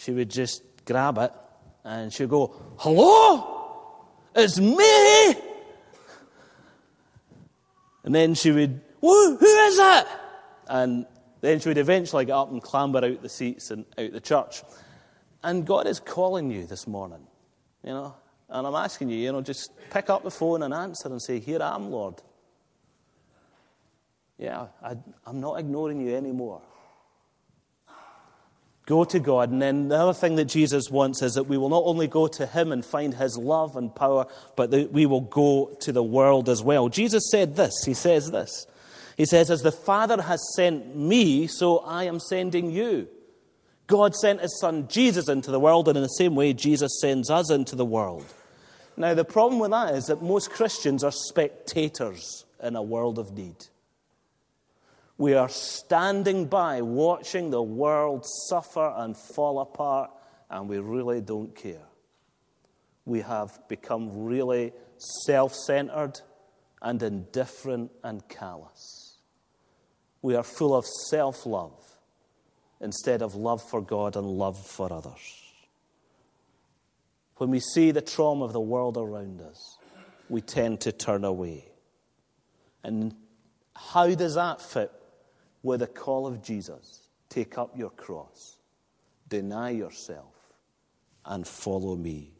she 0.00 0.12
would 0.12 0.30
just 0.30 0.62
grab 0.86 1.18
it 1.18 1.32
and 1.84 2.10
she'd 2.10 2.30
go, 2.30 2.54
Hello? 2.78 4.06
It's 4.34 4.58
me! 4.58 5.49
And 8.04 8.14
then 8.14 8.34
she 8.34 8.50
would, 8.50 8.80
Who, 9.00 9.34
is 9.34 9.78
it? 9.78 10.06
And 10.68 11.06
then 11.40 11.60
she 11.60 11.68
would 11.68 11.78
eventually 11.78 12.24
get 12.24 12.34
up 12.34 12.50
and 12.50 12.62
clamber 12.62 13.04
out 13.04 13.22
the 13.22 13.28
seats 13.28 13.70
and 13.70 13.84
out 13.98 14.12
the 14.12 14.20
church. 14.20 14.62
And 15.42 15.66
God 15.66 15.86
is 15.86 16.00
calling 16.00 16.50
you 16.50 16.66
this 16.66 16.86
morning, 16.86 17.26
you 17.82 17.90
know. 17.90 18.14
And 18.48 18.66
I'm 18.66 18.74
asking 18.74 19.10
you, 19.10 19.16
you 19.16 19.32
know, 19.32 19.40
just 19.40 19.72
pick 19.90 20.10
up 20.10 20.24
the 20.24 20.30
phone 20.30 20.62
and 20.62 20.74
answer 20.74 21.08
and 21.08 21.22
say, 21.22 21.38
Here 21.38 21.62
I 21.62 21.74
am, 21.74 21.90
Lord. 21.90 22.20
Yeah, 24.38 24.68
I, 24.82 24.96
I'm 25.26 25.40
not 25.40 25.60
ignoring 25.60 26.00
you 26.00 26.16
anymore. 26.16 26.62
Go 28.90 29.04
to 29.04 29.20
God. 29.20 29.52
And 29.52 29.62
then 29.62 29.86
the 29.86 29.94
other 29.94 30.12
thing 30.12 30.34
that 30.34 30.46
Jesus 30.46 30.90
wants 30.90 31.22
is 31.22 31.34
that 31.34 31.44
we 31.44 31.56
will 31.56 31.68
not 31.68 31.84
only 31.86 32.08
go 32.08 32.26
to 32.26 32.44
Him 32.44 32.72
and 32.72 32.84
find 32.84 33.14
His 33.14 33.38
love 33.38 33.76
and 33.76 33.94
power, 33.94 34.26
but 34.56 34.72
that 34.72 34.90
we 34.90 35.06
will 35.06 35.20
go 35.20 35.76
to 35.82 35.92
the 35.92 36.02
world 36.02 36.48
as 36.48 36.60
well. 36.60 36.88
Jesus 36.88 37.30
said 37.30 37.54
this. 37.54 37.72
He 37.86 37.94
says 37.94 38.32
this. 38.32 38.66
He 39.16 39.26
says, 39.26 39.48
As 39.48 39.62
the 39.62 39.70
Father 39.70 40.20
has 40.20 40.42
sent 40.56 40.96
me, 40.96 41.46
so 41.46 41.78
I 41.78 42.02
am 42.02 42.18
sending 42.18 42.72
you. 42.72 43.06
God 43.86 44.16
sent 44.16 44.40
His 44.40 44.58
Son 44.58 44.88
Jesus 44.88 45.28
into 45.28 45.52
the 45.52 45.60
world, 45.60 45.86
and 45.86 45.96
in 45.96 46.02
the 46.02 46.08
same 46.08 46.34
way, 46.34 46.52
Jesus 46.52 46.98
sends 47.00 47.30
us 47.30 47.48
into 47.48 47.76
the 47.76 47.86
world. 47.86 48.26
Now, 48.96 49.14
the 49.14 49.24
problem 49.24 49.60
with 49.60 49.70
that 49.70 49.94
is 49.94 50.06
that 50.06 50.20
most 50.20 50.50
Christians 50.50 51.04
are 51.04 51.12
spectators 51.12 52.44
in 52.60 52.74
a 52.74 52.82
world 52.82 53.20
of 53.20 53.30
need. 53.34 53.54
We 55.20 55.34
are 55.34 55.50
standing 55.50 56.46
by 56.46 56.80
watching 56.80 57.50
the 57.50 57.60
world 57.60 58.24
suffer 58.48 58.94
and 58.96 59.14
fall 59.14 59.60
apart, 59.60 60.10
and 60.48 60.66
we 60.66 60.78
really 60.78 61.20
don't 61.20 61.54
care. 61.54 61.84
We 63.04 63.20
have 63.20 63.60
become 63.68 64.24
really 64.24 64.72
self 64.96 65.54
centered 65.54 66.18
and 66.80 67.02
indifferent 67.02 67.90
and 68.02 68.26
callous. 68.30 69.18
We 70.22 70.36
are 70.36 70.42
full 70.42 70.74
of 70.74 70.86
self 70.86 71.44
love 71.44 71.84
instead 72.80 73.20
of 73.20 73.34
love 73.34 73.62
for 73.62 73.82
God 73.82 74.16
and 74.16 74.26
love 74.26 74.66
for 74.66 74.90
others. 74.90 75.42
When 77.36 77.50
we 77.50 77.60
see 77.60 77.90
the 77.90 78.00
trauma 78.00 78.46
of 78.46 78.54
the 78.54 78.60
world 78.60 78.96
around 78.96 79.42
us, 79.42 79.76
we 80.30 80.40
tend 80.40 80.80
to 80.80 80.92
turn 80.92 81.24
away. 81.24 81.66
And 82.82 83.14
how 83.76 84.14
does 84.14 84.36
that 84.36 84.62
fit 84.62 84.90
with 85.62 85.80
the 85.80 85.86
call 85.86 86.26
of 86.26 86.42
Jesus 86.42 87.08
take 87.28 87.58
up 87.58 87.76
your 87.76 87.90
cross, 87.90 88.58
deny 89.28 89.70
yourself, 89.70 90.34
and 91.24 91.46
follow 91.46 91.96
me. 91.96 92.32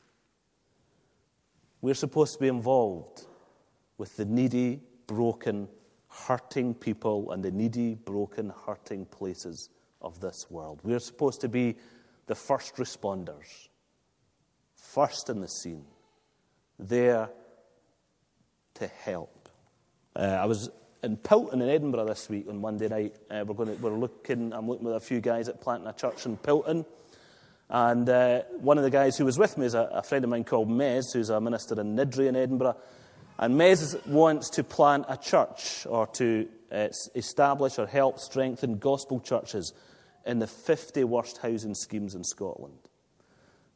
We're 1.81 1.95
supposed 1.95 2.35
to 2.35 2.41
be 2.41 2.49
involved 2.49 3.27
with 3.99 4.17
the 4.17 4.25
needy, 4.25 4.81
broken, 5.07 5.69
hurting 6.09 6.75
people 6.75 7.31
and 7.33 7.43
the 7.43 7.51
needy, 7.51 7.95
broken, 7.95 8.53
hurting 8.67 9.07
places 9.07 9.71
of 10.03 10.21
this 10.21 10.47
world. 10.51 10.81
We're 10.83 10.99
supposed 10.99 11.41
to 11.43 11.49
be 11.49 11.77
the 12.27 12.35
first 12.35 12.77
responders, 12.77 13.69
first 14.75 15.31
in 15.31 15.41
the 15.41 15.49
scene, 15.49 15.85
there 16.79 17.31
to 18.75 18.87
help. 18.87 19.49
Uh, 20.17 20.21
I 20.21 20.47
was 20.47 20.71
in 21.03 21.17
Pilton 21.17 21.63
in 21.63 21.69
Edinburgh 21.69 22.07
this 22.07 22.29
week 22.29 22.47
on 22.49 22.61
Monday 22.61 22.89
night. 22.89 23.15
Uh, 23.31 23.45
we're, 23.47 23.55
going 23.55 23.75
to, 23.75 23.83
we're 23.83 23.97
looking, 23.97 24.53
I'm 24.53 24.69
looking 24.69 24.85
with 24.85 24.97
a 24.97 25.01
few 25.01 25.21
guys 25.21 25.49
at 25.49 25.61
planting 25.61 25.89
a 25.89 25.93
church 25.93 26.27
in 26.27 26.37
Pilton. 26.37 26.85
And 27.69 28.09
uh, 28.09 28.43
one 28.61 28.79
of 28.79 28.85
the 28.85 28.91
guys 28.91 29.17
who 29.17 29.25
was 29.25 29.39
with 29.39 29.57
me 29.57 29.67
is 29.67 29.75
a, 29.75 29.89
a, 29.93 30.03
friend 30.03 30.25
of 30.25 30.31
mine 30.31 30.45
called 30.45 30.69
Mez, 30.69 31.13
who's 31.13 31.31
a 31.31 31.41
minister 31.41 31.81
in 31.81 31.97
Niddrie 31.97 32.29
in 32.29 32.37
Edinburgh. 32.37 32.77
And 33.39 33.55
Mez 33.55 34.05
wants 34.07 34.51
to 34.51 34.65
plant 34.65 35.07
a 35.09 35.17
church 35.17 35.87
or 35.87 36.07
to 36.09 36.49
uh, 36.71 36.89
establish 37.15 37.79
or 37.79 37.87
help 37.87 38.19
strengthen 38.19 38.79
gospel 38.79 39.21
churches 39.21 39.73
in 40.27 40.41
the 40.41 40.47
50 40.47 41.05
worst 41.05 41.39
housing 41.39 41.75
schemes 41.75 42.15
in 42.15 42.25
Scotland, 42.25 42.79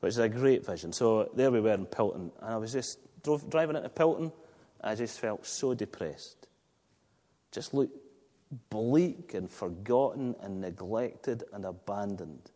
which 0.00 0.10
is 0.10 0.18
a 0.18 0.28
great 0.28 0.66
vision. 0.66 0.92
So 0.92 1.30
there 1.34 1.50
we 1.50 1.60
were 1.60 1.72
in 1.72 1.86
Pilton. 1.86 2.32
And 2.42 2.54
I 2.54 2.56
was 2.58 2.72
just 2.72 2.98
drove, 3.22 3.48
driving 3.48 3.76
into 3.76 3.88
Pilton. 3.88 4.32
I 4.82 4.96
just 4.96 5.18
felt 5.18 5.46
so 5.46 5.72
depressed 5.72 6.44
just 7.54 7.72
look 7.72 7.88
bleak 8.68 9.34
and 9.34 9.48
forgotten 9.48 10.34
and 10.42 10.60
neglected 10.60 11.44
and 11.52 11.64
abandoned. 11.64 12.50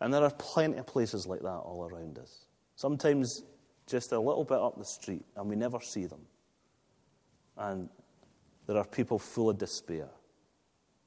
And 0.00 0.12
there 0.12 0.22
are 0.22 0.30
plenty 0.30 0.78
of 0.78 0.86
places 0.86 1.26
like 1.26 1.40
that 1.40 1.58
all 1.58 1.84
around 1.84 2.18
us. 2.18 2.46
Sometimes 2.76 3.42
just 3.86 4.12
a 4.12 4.18
little 4.18 4.44
bit 4.44 4.58
up 4.58 4.78
the 4.78 4.84
street, 4.84 5.24
and 5.36 5.48
we 5.48 5.56
never 5.56 5.80
see 5.80 6.06
them. 6.06 6.20
And 7.56 7.88
there 8.66 8.76
are 8.76 8.84
people 8.84 9.18
full 9.18 9.50
of 9.50 9.58
despair, 9.58 10.08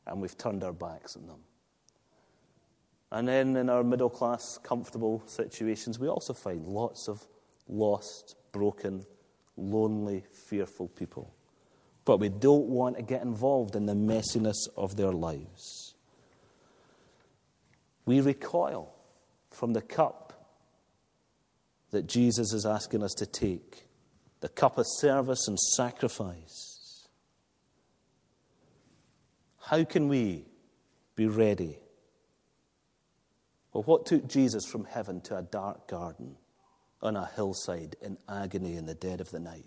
and 0.06 0.22
we've 0.22 0.38
turned 0.38 0.64
our 0.64 0.74
backs 0.74 1.16
on 1.16 1.26
them. 1.26 1.40
And 3.12 3.28
then 3.28 3.56
in 3.56 3.70
our 3.70 3.84
middle 3.84 4.10
class, 4.10 4.60
comfortable 4.62 5.24
situations, 5.26 6.00
we 6.00 6.08
also 6.08 6.34
find 6.34 6.66
lots 6.68 7.08
of 7.08 7.26
lost, 7.68 8.36
broken, 8.52 9.06
lonely, 9.58 10.24
fearful 10.32 10.88
people 10.90 11.34
but 12.06 12.18
we 12.18 12.30
don't 12.30 12.68
want 12.68 12.98
to 12.98 13.04
get 13.04 13.22
involved 13.22 13.76
in 13.76 13.86
the 13.86 13.94
messiness 13.94 14.68
of 14.76 14.96
their 14.96 15.12
lives. 15.12 15.96
We 18.06 18.22
recoil 18.22 18.94
from 19.52 19.74
the 19.74 19.82
cup 19.82 20.32
that 21.92 22.08
Jesus 22.08 22.54
is 22.54 22.66
asking 22.66 23.04
us 23.04 23.14
to 23.16 23.26
take, 23.26 23.88
the 24.40 24.50
cup 24.50 24.78
of 24.78 24.86
service 24.88 25.48
and 25.48 25.60
sacrifice. 25.60 27.08
How 29.60 29.84
can 29.84 30.08
we 30.08 30.46
be 31.16 31.28
ready? 31.28 31.78
Well, 33.74 33.84
what 33.84 34.06
took 34.06 34.28
Jesus 34.28 34.66
from 34.66 34.86
heaven 34.86 35.22
to 35.22 35.38
a 35.38 35.42
dark 35.42 35.88
garden 35.88 36.36
on 37.02 37.16
a 37.16 37.30
hillside 37.36 37.96
in 38.02 38.18
agony 38.28 38.76
in 38.76 38.86
the 38.86 38.96
dead 38.96 39.22
of 39.22 39.30
the 39.30 39.40
night? 39.40 39.66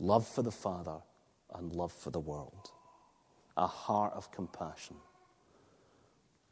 Love 0.00 0.26
for 0.26 0.42
the 0.42 0.52
Father 0.52 0.98
and 1.54 1.72
love 1.74 1.92
for 1.92 2.10
the 2.10 2.20
world, 2.20 2.70
a 3.56 3.66
heart 3.66 4.12
of 4.14 4.30
compassion. 4.30 4.96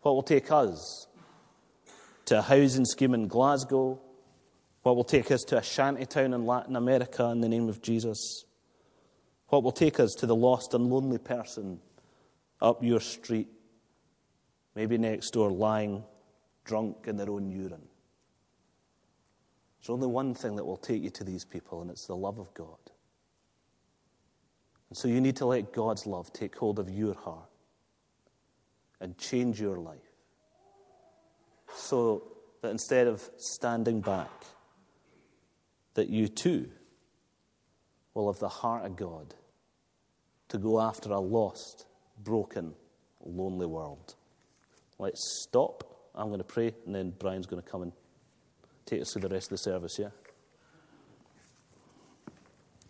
What 0.02 0.14
will 0.14 0.22
take 0.22 0.50
us 0.50 1.06
to 2.26 2.38
a 2.38 2.42
housing 2.42 2.84
scheme 2.84 3.14
in 3.14 3.28
Glasgow? 3.28 4.00
What 4.82 4.96
will 4.96 5.04
take 5.04 5.30
us 5.30 5.42
to 5.44 5.58
a 5.58 5.62
shanty 5.62 6.06
town 6.06 6.32
in 6.32 6.46
Latin 6.46 6.76
America 6.76 7.24
in 7.26 7.40
the 7.40 7.48
name 7.48 7.68
of 7.68 7.82
Jesus? 7.82 8.44
What 9.48 9.62
will 9.62 9.72
take 9.72 10.00
us 10.00 10.14
to 10.18 10.26
the 10.26 10.34
lost 10.34 10.74
and 10.74 10.90
lonely 10.90 11.18
person 11.18 11.80
up 12.60 12.82
your 12.82 13.00
street, 13.00 13.48
maybe 14.74 14.98
next 14.98 15.30
door, 15.30 15.50
lying 15.50 16.02
drunk 16.64 17.06
in 17.06 17.16
their 17.16 17.30
own 17.30 17.50
urine? 17.50 17.88
There's 19.78 19.90
only 19.90 20.08
one 20.08 20.34
thing 20.34 20.56
that 20.56 20.64
will 20.64 20.76
take 20.76 21.02
you 21.02 21.10
to 21.10 21.22
these 21.22 21.44
people, 21.44 21.80
and 21.80 21.90
it's 21.90 22.06
the 22.06 22.16
love 22.16 22.40
of 22.40 22.52
God. 22.54 22.78
And 24.88 24.96
so 24.96 25.08
you 25.08 25.20
need 25.20 25.36
to 25.36 25.46
let 25.46 25.72
God's 25.72 26.06
love 26.06 26.32
take 26.32 26.56
hold 26.56 26.78
of 26.78 26.88
your 26.88 27.14
heart 27.14 27.48
and 29.00 29.16
change 29.18 29.60
your 29.60 29.76
life 29.78 29.98
so 31.74 32.22
that 32.62 32.70
instead 32.70 33.06
of 33.06 33.28
standing 33.36 34.00
back, 34.00 34.30
that 35.94 36.08
you 36.08 36.28
too 36.28 36.68
will 38.14 38.32
have 38.32 38.40
the 38.40 38.48
heart 38.48 38.84
of 38.84 38.96
God 38.96 39.34
to 40.48 40.58
go 40.58 40.80
after 40.80 41.10
a 41.10 41.18
lost, 41.20 41.86
broken, 42.22 42.74
lonely 43.24 43.66
world. 43.66 44.14
Let's 44.98 45.20
stop. 45.42 45.84
I'm 46.14 46.28
going 46.28 46.38
to 46.38 46.44
pray, 46.44 46.72
and 46.86 46.94
then 46.94 47.10
Brian's 47.10 47.46
going 47.46 47.62
to 47.62 47.68
come 47.68 47.82
and 47.82 47.92
take 48.86 49.02
us 49.02 49.12
through 49.12 49.22
the 49.22 49.28
rest 49.28 49.46
of 49.46 49.50
the 49.50 49.58
service, 49.58 49.98
yeah? 49.98 50.08